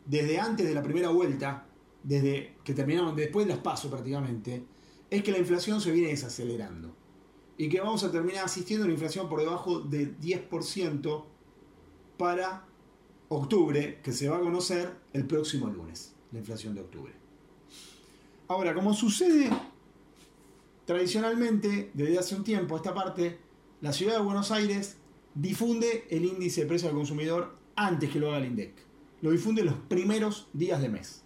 desde 0.06 0.40
antes 0.40 0.68
de 0.68 0.74
la 0.74 0.84
primera 0.84 1.10
vuelta 1.10 1.66
desde 2.04 2.56
que 2.64 2.74
terminaron, 2.74 3.16
después 3.16 3.46
de 3.46 3.54
las 3.54 3.62
pasos 3.62 3.92
prácticamente, 3.92 4.64
es 5.10 5.24
que 5.24 5.32
la 5.32 5.40
inflación 5.40 5.82
se 5.82 5.92
viene 5.92 6.10
desacelerando. 6.10 6.96
Y 7.60 7.68
que 7.68 7.82
vamos 7.82 8.06
a 8.06 8.12
terminar 8.12 8.46
asistiendo 8.46 8.86
a 8.86 8.88
una 8.88 8.94
inflación 8.94 9.28
por 9.28 9.42
debajo 9.42 9.82
del 9.82 10.18
10% 10.18 11.26
para 12.18 12.66
octubre, 13.28 14.00
que 14.02 14.14
se 14.14 14.30
va 14.30 14.38
a 14.38 14.40
conocer 14.40 14.96
el 15.12 15.26
próximo 15.28 15.68
lunes, 15.68 16.16
la 16.32 16.40
inflación 16.40 16.74
de 16.74 16.80
octubre. 16.80 17.12
Ahora, 18.48 18.74
como 18.74 18.94
sucede 18.94 19.50
tradicionalmente, 20.86 21.92
desde 21.94 22.18
hace 22.18 22.36
un 22.36 22.46
tiempo, 22.46 22.78
esta 22.78 22.94
parte, 22.94 23.38
la 23.82 23.92
ciudad 23.92 24.14
de 24.14 24.24
Buenos 24.24 24.52
Aires 24.52 24.96
difunde 25.36 26.08
el 26.10 26.24
índice 26.24 26.62
de 26.62 26.68
precio 26.68 26.88
al 26.88 26.96
consumidor 26.96 27.58
antes 27.76 28.10
que 28.10 28.20
lo 28.20 28.30
haga 28.30 28.38
el 28.38 28.46
INDEC. 28.46 28.74
Lo 29.22 29.32
difunde 29.32 29.66
los 29.66 29.76
primeros 29.76 30.48
días 30.54 30.82
de 30.82 30.88
mes. 30.88 31.26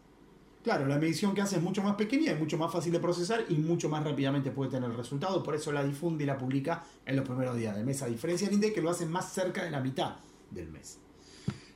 Claro, 0.63 0.87
la 0.87 0.97
medición 0.97 1.35
que 1.35 1.41
hace 1.41 1.57
es 1.57 1.61
mucho 1.61 1.83
más 1.83 1.95
pequeña, 1.95 2.31
es 2.31 2.39
mucho 2.39 2.57
más 2.57 2.71
fácil 2.71 2.93
de 2.93 2.99
procesar 3.01 3.45
y 3.49 3.55
mucho 3.55 3.89
más 3.89 4.01
rápidamente 4.01 4.49
puede 4.49 4.71
tener 4.71 4.89
el 4.89 4.95
resultado. 4.95 5.43
Por 5.43 5.55
eso 5.55 5.73
la 5.73 5.83
difunde 5.83 6.23
y 6.23 6.27
la 6.27 6.37
publica 6.37 6.85
en 7.05 7.17
los 7.17 7.25
primeros 7.25 7.57
días 7.57 7.75
de 7.75 7.83
mes, 7.83 8.01
a 8.01 8.05
diferencia 8.05 8.47
del 8.47 8.55
INDEC 8.55 8.75
que 8.75 8.81
lo 8.81 8.89
hace 8.89 9.05
más 9.05 9.33
cerca 9.33 9.65
de 9.65 9.71
la 9.71 9.81
mitad 9.81 10.15
del 10.51 10.71
mes. 10.71 10.99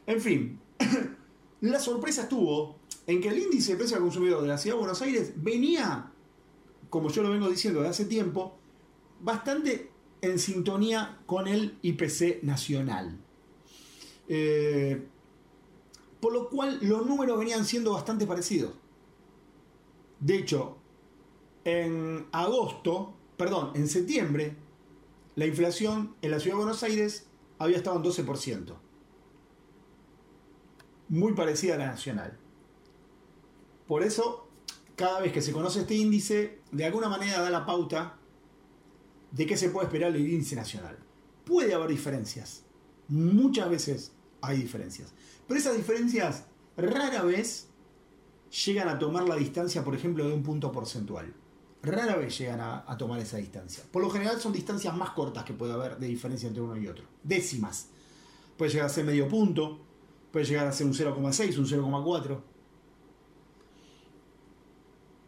En 0.05 0.21
fin, 0.21 0.59
la 1.61 1.79
sorpresa 1.81 2.23
estuvo 2.23 2.77
en 3.05 3.19
que 3.19 3.27
el 3.27 3.39
índice 3.39 3.73
de 3.73 3.77
precio 3.77 3.97
al 3.97 4.03
consumidor 4.03 4.41
de 4.41 4.47
la 4.47 4.57
ciudad 4.57 4.77
de 4.77 4.79
Buenos 4.79 5.01
Aires 5.01 5.33
venía, 5.35 6.09
como 6.89 7.09
yo 7.09 7.23
lo 7.23 7.29
vengo 7.29 7.49
diciendo 7.49 7.81
de 7.81 7.89
hace 7.89 8.05
tiempo, 8.05 8.57
bastante 9.19 9.91
en 10.21 10.39
sintonía 10.39 11.19
con 11.25 11.49
el 11.49 11.77
IPC 11.81 12.43
nacional. 12.43 13.17
Eh, 14.29 15.07
por 16.19 16.33
lo 16.33 16.49
cual 16.49 16.79
los 16.81 17.05
números 17.05 17.37
venían 17.37 17.65
siendo 17.65 17.93
bastante 17.93 18.25
parecidos. 18.25 18.73
De 20.19 20.37
hecho, 20.37 20.77
en 21.63 22.27
agosto, 22.31 23.13
perdón, 23.37 23.71
en 23.75 23.87
septiembre, 23.87 24.55
la 25.35 25.45
inflación 25.45 26.15
en 26.21 26.31
la 26.31 26.39
ciudad 26.39 26.55
de 26.55 26.63
Buenos 26.63 26.83
Aires 26.83 27.27
había 27.59 27.77
estado 27.77 27.97
en 27.97 28.03
12%. 28.03 28.73
Muy 31.09 31.33
parecida 31.33 31.75
a 31.75 31.77
la 31.77 31.87
nacional. 31.87 32.37
Por 33.87 34.03
eso, 34.03 34.47
cada 34.95 35.21
vez 35.21 35.31
que 35.31 35.41
se 35.41 35.53
conoce 35.53 35.81
este 35.81 35.95
índice, 35.95 36.59
de 36.71 36.85
alguna 36.85 37.07
manera 37.07 37.41
da 37.41 37.49
la 37.49 37.65
pauta 37.65 38.17
de 39.31 39.45
qué 39.45 39.55
se 39.55 39.69
puede 39.69 39.85
esperar 39.87 40.11
del 40.11 40.27
índice 40.27 40.55
nacional. 40.55 40.97
Puede 41.45 41.73
haber 41.73 41.89
diferencias. 41.89 42.63
Muchas 43.07 43.69
veces 43.69 44.11
hay 44.41 44.57
diferencias. 44.57 45.13
Pero 45.47 45.59
esas 45.59 45.77
diferencias 45.77 46.45
rara 46.75 47.23
vez 47.23 47.67
llegan 48.65 48.89
a 48.89 48.99
tomar 48.99 49.27
la 49.27 49.35
distancia, 49.35 49.83
por 49.83 49.95
ejemplo, 49.95 50.27
de 50.27 50.33
un 50.33 50.43
punto 50.43 50.71
porcentual. 50.71 51.33
Rara 51.81 52.15
vez 52.17 52.37
llegan 52.37 52.59
a, 52.59 52.97
tomar 52.97 53.19
esa 53.19 53.37
distancia. 53.37 53.83
Por 53.91 54.01
lo 54.01 54.09
general 54.09 54.39
son 54.39 54.51
distancias 54.51 54.95
más 54.95 55.11
cortas 55.11 55.43
que 55.43 55.53
puede 55.53 55.73
haber 55.73 55.97
de 55.97 56.07
diferencia 56.07 56.47
entre 56.47 56.61
uno 56.61 56.75
y 56.77 56.87
otro. 56.87 57.05
Décimas. 57.23 57.87
Puede 58.57 58.71
llegar 58.71 58.87
a 58.87 58.89
ser 58.89 59.05
medio 59.05 59.27
punto, 59.27 59.79
puede 60.31 60.45
llegar 60.45 60.67
a 60.67 60.71
ser 60.71 60.87
un 60.87 60.93
0,6, 60.93 61.57
un 61.57 61.65
0,4. 61.65 62.39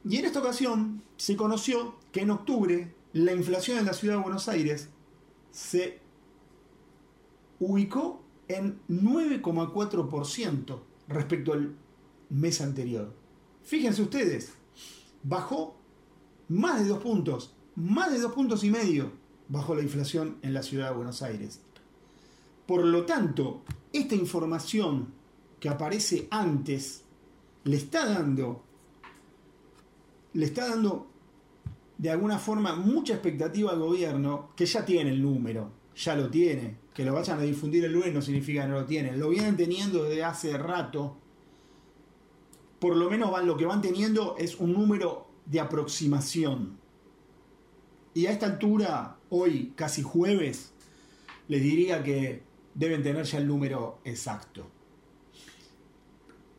Y 0.05 0.17
en 0.17 0.25
esta 0.25 0.39
ocasión 0.39 1.03
se 1.17 1.35
conoció 1.35 1.95
que 2.11 2.21
en 2.21 2.31
octubre 2.31 2.95
la 3.13 3.33
inflación 3.33 3.77
en 3.77 3.85
la 3.85 3.93
ciudad 3.93 4.15
de 4.15 4.23
Buenos 4.23 4.47
Aires 4.47 4.89
se 5.51 5.99
ubicó 7.59 8.23
en 8.49 8.81
9,4% 8.89 10.79
respecto 11.07 11.53
al 11.53 11.75
mes 12.29 12.59
anterior. 12.59 13.13
Fíjense 13.63 14.01
ustedes, 14.01 14.51
bajó 15.23 15.77
más 16.49 16.81
de 16.81 16.89
dos 16.89 16.99
puntos, 16.99 17.53
más 17.75 18.11
de 18.11 18.19
dos 18.19 18.33
puntos 18.33 18.63
y 18.65 18.69
medio 18.69 19.11
bajó 19.47 19.75
la 19.75 19.81
inflación 19.81 20.37
en 20.41 20.53
la 20.53 20.63
ciudad 20.63 20.89
de 20.89 20.95
Buenos 20.95 21.21
Aires. 21.21 21.61
Por 22.65 22.85
lo 22.85 23.05
tanto, 23.05 23.63
esta 23.91 24.15
información 24.15 25.13
que 25.59 25.69
aparece 25.69 26.27
antes 26.29 27.03
le 27.63 27.77
está 27.77 28.05
dando 28.05 28.63
le 30.33 30.45
está 30.45 30.69
dando 30.69 31.07
de 31.97 32.11
alguna 32.11 32.37
forma 32.37 32.75
mucha 32.75 33.13
expectativa 33.13 33.71
al 33.71 33.79
gobierno 33.79 34.51
que 34.55 34.65
ya 34.65 34.85
tiene 34.85 35.09
el 35.09 35.21
número, 35.21 35.71
ya 35.95 36.15
lo 36.15 36.29
tiene. 36.29 36.77
Que 36.99 37.05
lo 37.05 37.13
vayan 37.13 37.39
a 37.39 37.43
difundir 37.43 37.85
el 37.85 37.93
lunes 37.93 38.13
no 38.13 38.21
significa 38.21 38.63
que 38.63 38.67
no 38.67 38.81
lo 38.81 38.85
tienen. 38.85 39.21
Lo 39.21 39.29
vienen 39.29 39.55
teniendo 39.55 40.03
desde 40.03 40.21
hace 40.21 40.57
rato. 40.57 41.15
por 42.77 42.97
lo 42.97 43.09
menos 43.09 43.31
lo 43.45 43.55
que 43.55 43.65
van 43.65 43.81
teniendo 43.81 44.35
es 44.37 44.57
un 44.57 44.73
número 44.73 45.29
de 45.45 45.61
aproximación. 45.61 46.77
Y 48.13 48.25
a 48.25 48.31
esta 48.33 48.47
altura, 48.47 49.15
hoy, 49.29 49.71
casi 49.77 50.01
jueves, 50.01 50.73
les 51.47 51.63
diría 51.63 52.03
que 52.03 52.43
deben 52.73 53.01
tener 53.01 53.23
ya 53.23 53.37
el 53.37 53.47
número 53.47 54.01
exacto. 54.03 54.69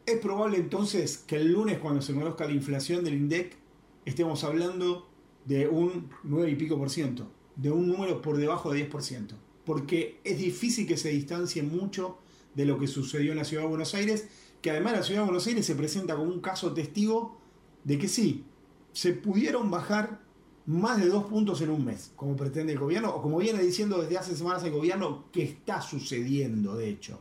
Es 0.06 0.20
probable 0.20 0.56
entonces 0.56 1.18
que 1.18 1.36
el 1.36 1.52
lunes, 1.52 1.80
cuando 1.80 2.00
se 2.00 2.14
conozca 2.14 2.46
la 2.46 2.52
inflación 2.52 3.04
del 3.04 3.12
INDEC, 3.12 3.58
estemos 4.06 4.42
hablando 4.44 5.06
de 5.44 5.68
un 5.68 6.08
9 6.22 6.50
y 6.50 6.54
pico 6.54 6.78
por 6.78 6.88
ciento, 6.88 7.30
de 7.56 7.70
un 7.70 7.86
número 7.86 8.22
por 8.22 8.38
debajo 8.38 8.72
de 8.72 8.90
10%, 8.90 9.34
porque 9.64 10.20
es 10.24 10.38
difícil 10.38 10.86
que 10.86 10.96
se 10.96 11.10
distancie 11.10 11.62
mucho 11.62 12.18
de 12.54 12.64
lo 12.64 12.78
que 12.78 12.86
sucedió 12.86 13.32
en 13.32 13.38
la 13.38 13.44
ciudad 13.44 13.64
de 13.64 13.68
Buenos 13.68 13.94
Aires, 13.94 14.28
que 14.60 14.70
además 14.70 14.92
la 14.92 15.02
ciudad 15.02 15.20
de 15.20 15.26
Buenos 15.26 15.46
Aires 15.46 15.64
se 15.64 15.74
presenta 15.74 16.16
como 16.16 16.30
un 16.30 16.40
caso 16.40 16.72
testigo 16.72 17.38
de 17.84 17.98
que 17.98 18.08
sí, 18.08 18.44
se 18.92 19.12
pudieron 19.12 19.70
bajar 19.70 20.20
más 20.66 21.00
de 21.00 21.08
dos 21.08 21.24
puntos 21.24 21.60
en 21.62 21.70
un 21.70 21.84
mes, 21.84 22.12
como 22.16 22.36
pretende 22.36 22.72
el 22.72 22.78
gobierno, 22.78 23.14
o 23.14 23.22
como 23.22 23.38
viene 23.38 23.62
diciendo 23.62 24.00
desde 24.00 24.18
hace 24.18 24.36
semanas 24.36 24.62
el 24.64 24.72
gobierno, 24.72 25.24
que 25.32 25.42
está 25.42 25.80
sucediendo, 25.80 26.76
de 26.76 26.90
hecho, 26.90 27.20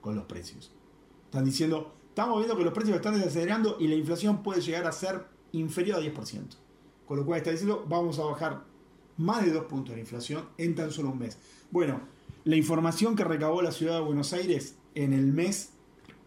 con 0.00 0.14
los 0.14 0.24
precios. 0.26 0.72
Están 1.24 1.44
diciendo, 1.44 1.94
estamos 2.08 2.38
viendo 2.38 2.56
que 2.56 2.64
los 2.64 2.74
precios 2.74 2.96
están 2.96 3.14
desacelerando 3.14 3.78
y 3.80 3.88
la 3.88 3.94
inflación 3.94 4.42
puede 4.42 4.60
llegar 4.60 4.86
a 4.86 4.92
ser 4.92 5.24
inferior 5.52 5.98
a 5.98 6.02
10%. 6.02 6.42
Con 7.06 7.18
lo 7.18 7.26
cual 7.26 7.38
está 7.38 7.50
diciendo, 7.50 7.84
vamos 7.88 8.18
a 8.18 8.24
bajar 8.24 8.64
más 9.16 9.44
de 9.44 9.52
dos 9.52 9.64
puntos 9.64 9.94
de 9.94 10.00
inflación 10.00 10.48
en 10.58 10.74
tan 10.74 10.90
solo 10.90 11.10
un 11.10 11.18
mes. 11.18 11.38
Bueno, 11.70 12.00
la 12.44 12.56
información 12.56 13.16
que 13.16 13.24
recabó 13.24 13.62
la 13.62 13.72
ciudad 13.72 13.94
de 13.94 14.04
Buenos 14.04 14.32
Aires 14.32 14.76
en 14.94 15.12
el 15.12 15.32
mes 15.32 15.70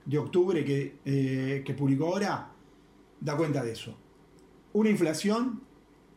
de 0.06 0.18
octubre 0.18 0.64
que, 0.64 0.98
eh, 1.06 1.64
que 1.66 1.74
publicó 1.74 2.08
ahora 2.08 2.52
da 3.20 3.36
cuenta 3.36 3.64
de 3.64 3.72
eso. 3.72 3.96
Una 4.74 4.90
inflación 4.90 5.62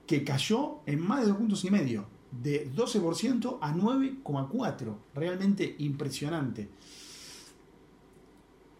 que 0.06 0.24
cayó 0.24 0.80
en 0.86 1.00
más 1.00 1.20
de 1.20 1.28
dos 1.28 1.36
puntos 1.36 1.64
y 1.64 1.70
medio, 1.70 2.06
de 2.30 2.70
12% 2.72 3.58
a 3.60 3.72
9,4%. 3.72 4.96
Realmente 5.14 5.76
impresionante. 5.78 6.68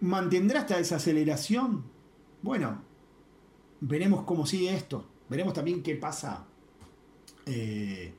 ¿Mantendrá 0.00 0.60
esta 0.60 0.78
desaceleración? 0.78 1.84
Bueno, 2.42 2.82
veremos 3.80 4.24
cómo 4.24 4.46
sigue 4.46 4.74
esto. 4.74 5.04
Veremos 5.28 5.52
también 5.52 5.82
qué 5.82 5.96
pasa 5.96 6.46
eh, 7.46 8.12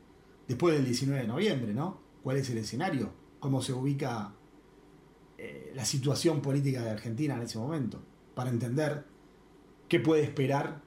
después 0.47 0.75
del 0.75 0.85
19 0.85 1.21
de 1.21 1.27
noviembre, 1.27 1.73
¿no? 1.73 1.99
¿Cuál 2.23 2.37
es 2.37 2.49
el 2.49 2.57
escenario? 2.57 3.13
¿Cómo 3.39 3.61
se 3.61 3.73
ubica 3.73 4.33
eh, 5.37 5.71
la 5.75 5.85
situación 5.85 6.41
política 6.41 6.83
de 6.83 6.91
Argentina 6.91 7.35
en 7.35 7.41
ese 7.41 7.57
momento? 7.57 8.01
Para 8.35 8.49
entender 8.49 9.05
qué 9.87 9.99
puede 9.99 10.23
esperar, 10.23 10.81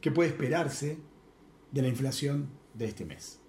qué 0.00 0.10
puede 0.10 0.30
esperarse 0.30 0.98
de 1.72 1.82
la 1.82 1.88
inflación 1.88 2.48
de 2.74 2.86
este 2.86 3.04
mes. 3.04 3.40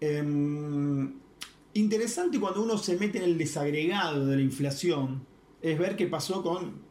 Em, 0.00 1.14
interesante 1.74 2.38
cuando 2.40 2.62
uno 2.62 2.78
se 2.78 2.96
mete 2.96 3.18
en 3.18 3.24
el 3.24 3.38
desagregado 3.38 4.26
de 4.26 4.36
la 4.36 4.42
inflación 4.42 5.26
es 5.62 5.78
ver 5.78 5.96
qué 5.96 6.06
pasó 6.06 6.42
con 6.42 6.82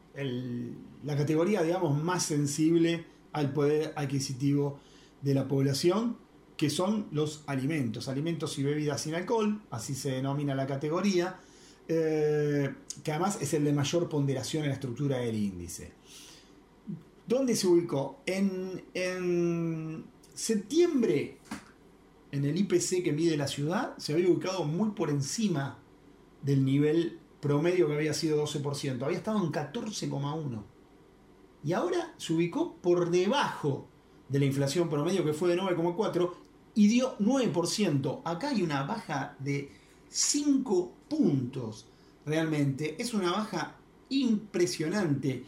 la 1.03 1.17
categoría, 1.17 1.63
digamos, 1.63 2.01
más 2.01 2.23
sensible 2.23 3.05
al 3.31 3.51
poder 3.51 3.93
adquisitivo 3.95 4.79
de 5.23 5.33
la 5.33 5.47
población, 5.47 6.17
que 6.57 6.69
son 6.69 7.07
los 7.11 7.43
alimentos, 7.47 8.07
alimentos 8.07 8.59
y 8.59 8.63
bebidas 8.63 9.01
sin 9.01 9.15
alcohol, 9.15 9.61
así 9.71 9.95
se 9.95 10.11
denomina 10.11 10.53
la 10.53 10.67
categoría, 10.67 11.39
eh, 11.87 12.69
que 13.03 13.11
además 13.11 13.39
es 13.41 13.53
el 13.53 13.63
de 13.63 13.73
mayor 13.73 14.07
ponderación 14.07 14.63
en 14.63 14.69
la 14.69 14.75
estructura 14.75 15.17
del 15.17 15.35
índice. 15.35 15.93
¿Dónde 17.25 17.55
se 17.55 17.67
ubicó? 17.67 18.19
En, 18.25 18.83
en 18.93 20.03
septiembre, 20.33 21.37
en 22.31 22.45
el 22.45 22.57
IPC 22.57 23.01
que 23.03 23.13
mide 23.13 23.37
la 23.37 23.47
ciudad, 23.47 23.97
se 23.97 24.13
había 24.13 24.29
ubicado 24.29 24.65
muy 24.65 24.91
por 24.91 25.09
encima 25.09 25.79
del 26.41 26.65
nivel 26.65 27.19
promedio 27.39 27.87
que 27.87 27.95
había 27.95 28.13
sido 28.13 28.43
12%, 28.45 29.01
había 29.01 29.17
estado 29.17 29.43
en 29.43 29.51
14,1%. 29.51 30.63
Y 31.63 31.71
ahora 31.71 32.13
se 32.17 32.33
ubicó 32.33 32.75
por 32.75 33.09
debajo 33.09 33.87
de 34.33 34.39
la 34.39 34.45
inflación 34.45 34.89
promedio 34.89 35.23
que 35.23 35.31
fue 35.31 35.49
de 35.49 35.61
9,4 35.61 36.31
y 36.73 36.87
dio 36.87 37.15
9%. 37.19 38.21
Acá 38.25 38.49
hay 38.49 38.63
una 38.63 38.81
baja 38.81 39.35
de 39.37 39.69
5 40.09 40.91
puntos. 41.07 41.85
Realmente 42.25 42.95
es 42.99 43.13
una 43.13 43.31
baja 43.31 43.75
impresionante 44.09 45.43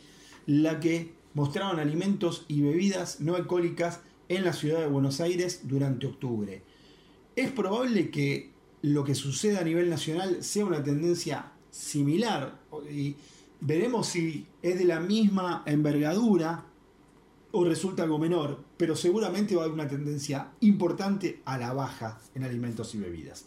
la 0.45 0.79
que 0.79 1.13
mostraron 1.33 1.79
alimentos 1.79 2.45
y 2.47 2.61
bebidas 2.61 3.21
no 3.21 3.33
alcohólicas 3.33 4.01
en 4.29 4.45
la 4.45 4.53
ciudad 4.53 4.81
de 4.81 4.88
Buenos 4.88 5.19
Aires 5.19 5.61
durante 5.63 6.05
octubre. 6.05 6.61
Es 7.36 7.49
probable 7.49 8.11
que 8.11 8.51
lo 8.83 9.03
que 9.03 9.15
suceda 9.15 9.61
a 9.61 9.63
nivel 9.63 9.89
nacional 9.89 10.43
sea 10.43 10.63
una 10.63 10.83
tendencia 10.83 11.53
similar 11.71 12.59
y 12.91 13.15
veremos 13.61 14.05
si 14.05 14.45
es 14.61 14.77
de 14.77 14.86
la 14.86 14.99
misma 14.99 15.63
envergadura 15.65 16.65
o 17.58 17.64
resulta 17.64 18.03
algo 18.03 18.20
menor, 18.20 18.60
pero 18.76 18.97
seguramente 18.97 19.56
va 19.56 19.62
a 19.62 19.66
haber 19.66 19.74
una 19.74 19.88
tendencia 19.88 20.51
importante 20.60 21.41
a 21.45 21.58
la 21.58 21.72
baja 21.72 22.20
en 22.36 22.43
alimentos 22.43 22.93
y 22.95 22.97
bebidas. 22.97 23.45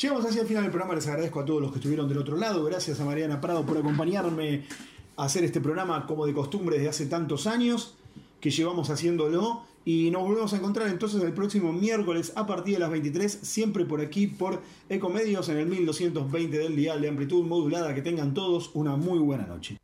Llegamos 0.00 0.26
hacia 0.26 0.42
el 0.42 0.46
final 0.46 0.64
del 0.64 0.70
programa, 0.70 0.94
les 0.94 1.06
agradezco 1.06 1.40
a 1.40 1.44
todos 1.46 1.62
los 1.62 1.72
que 1.72 1.78
estuvieron 1.78 2.06
del 2.06 2.18
otro 2.18 2.36
lado, 2.36 2.62
gracias 2.64 3.00
a 3.00 3.04
Mariana 3.06 3.40
Prado 3.40 3.64
por 3.64 3.78
acompañarme 3.78 4.66
a 5.16 5.24
hacer 5.24 5.42
este 5.42 5.62
programa 5.62 6.06
como 6.06 6.26
de 6.26 6.34
costumbre 6.34 6.76
desde 6.76 6.90
hace 6.90 7.06
tantos 7.06 7.46
años 7.46 7.94
que 8.40 8.50
llevamos 8.50 8.90
haciéndolo 8.90 9.62
y 9.86 10.10
nos 10.10 10.22
volvemos 10.22 10.52
a 10.52 10.56
encontrar 10.56 10.88
entonces 10.88 11.22
el 11.22 11.32
próximo 11.32 11.72
miércoles 11.72 12.32
a 12.36 12.46
partir 12.46 12.74
de 12.74 12.80
las 12.80 12.90
23, 12.90 13.32
siempre 13.42 13.86
por 13.86 14.02
aquí 14.02 14.26
por 14.26 14.60
Ecomedios 14.90 15.48
en 15.48 15.58
el 15.58 15.66
1220 15.66 16.58
del 16.58 16.76
dial 16.76 17.00
de 17.00 17.08
amplitud 17.08 17.44
modulada. 17.44 17.94
Que 17.94 18.02
tengan 18.02 18.34
todos 18.34 18.70
una 18.74 18.96
muy 18.96 19.18
buena 19.18 19.46
noche. 19.46 19.78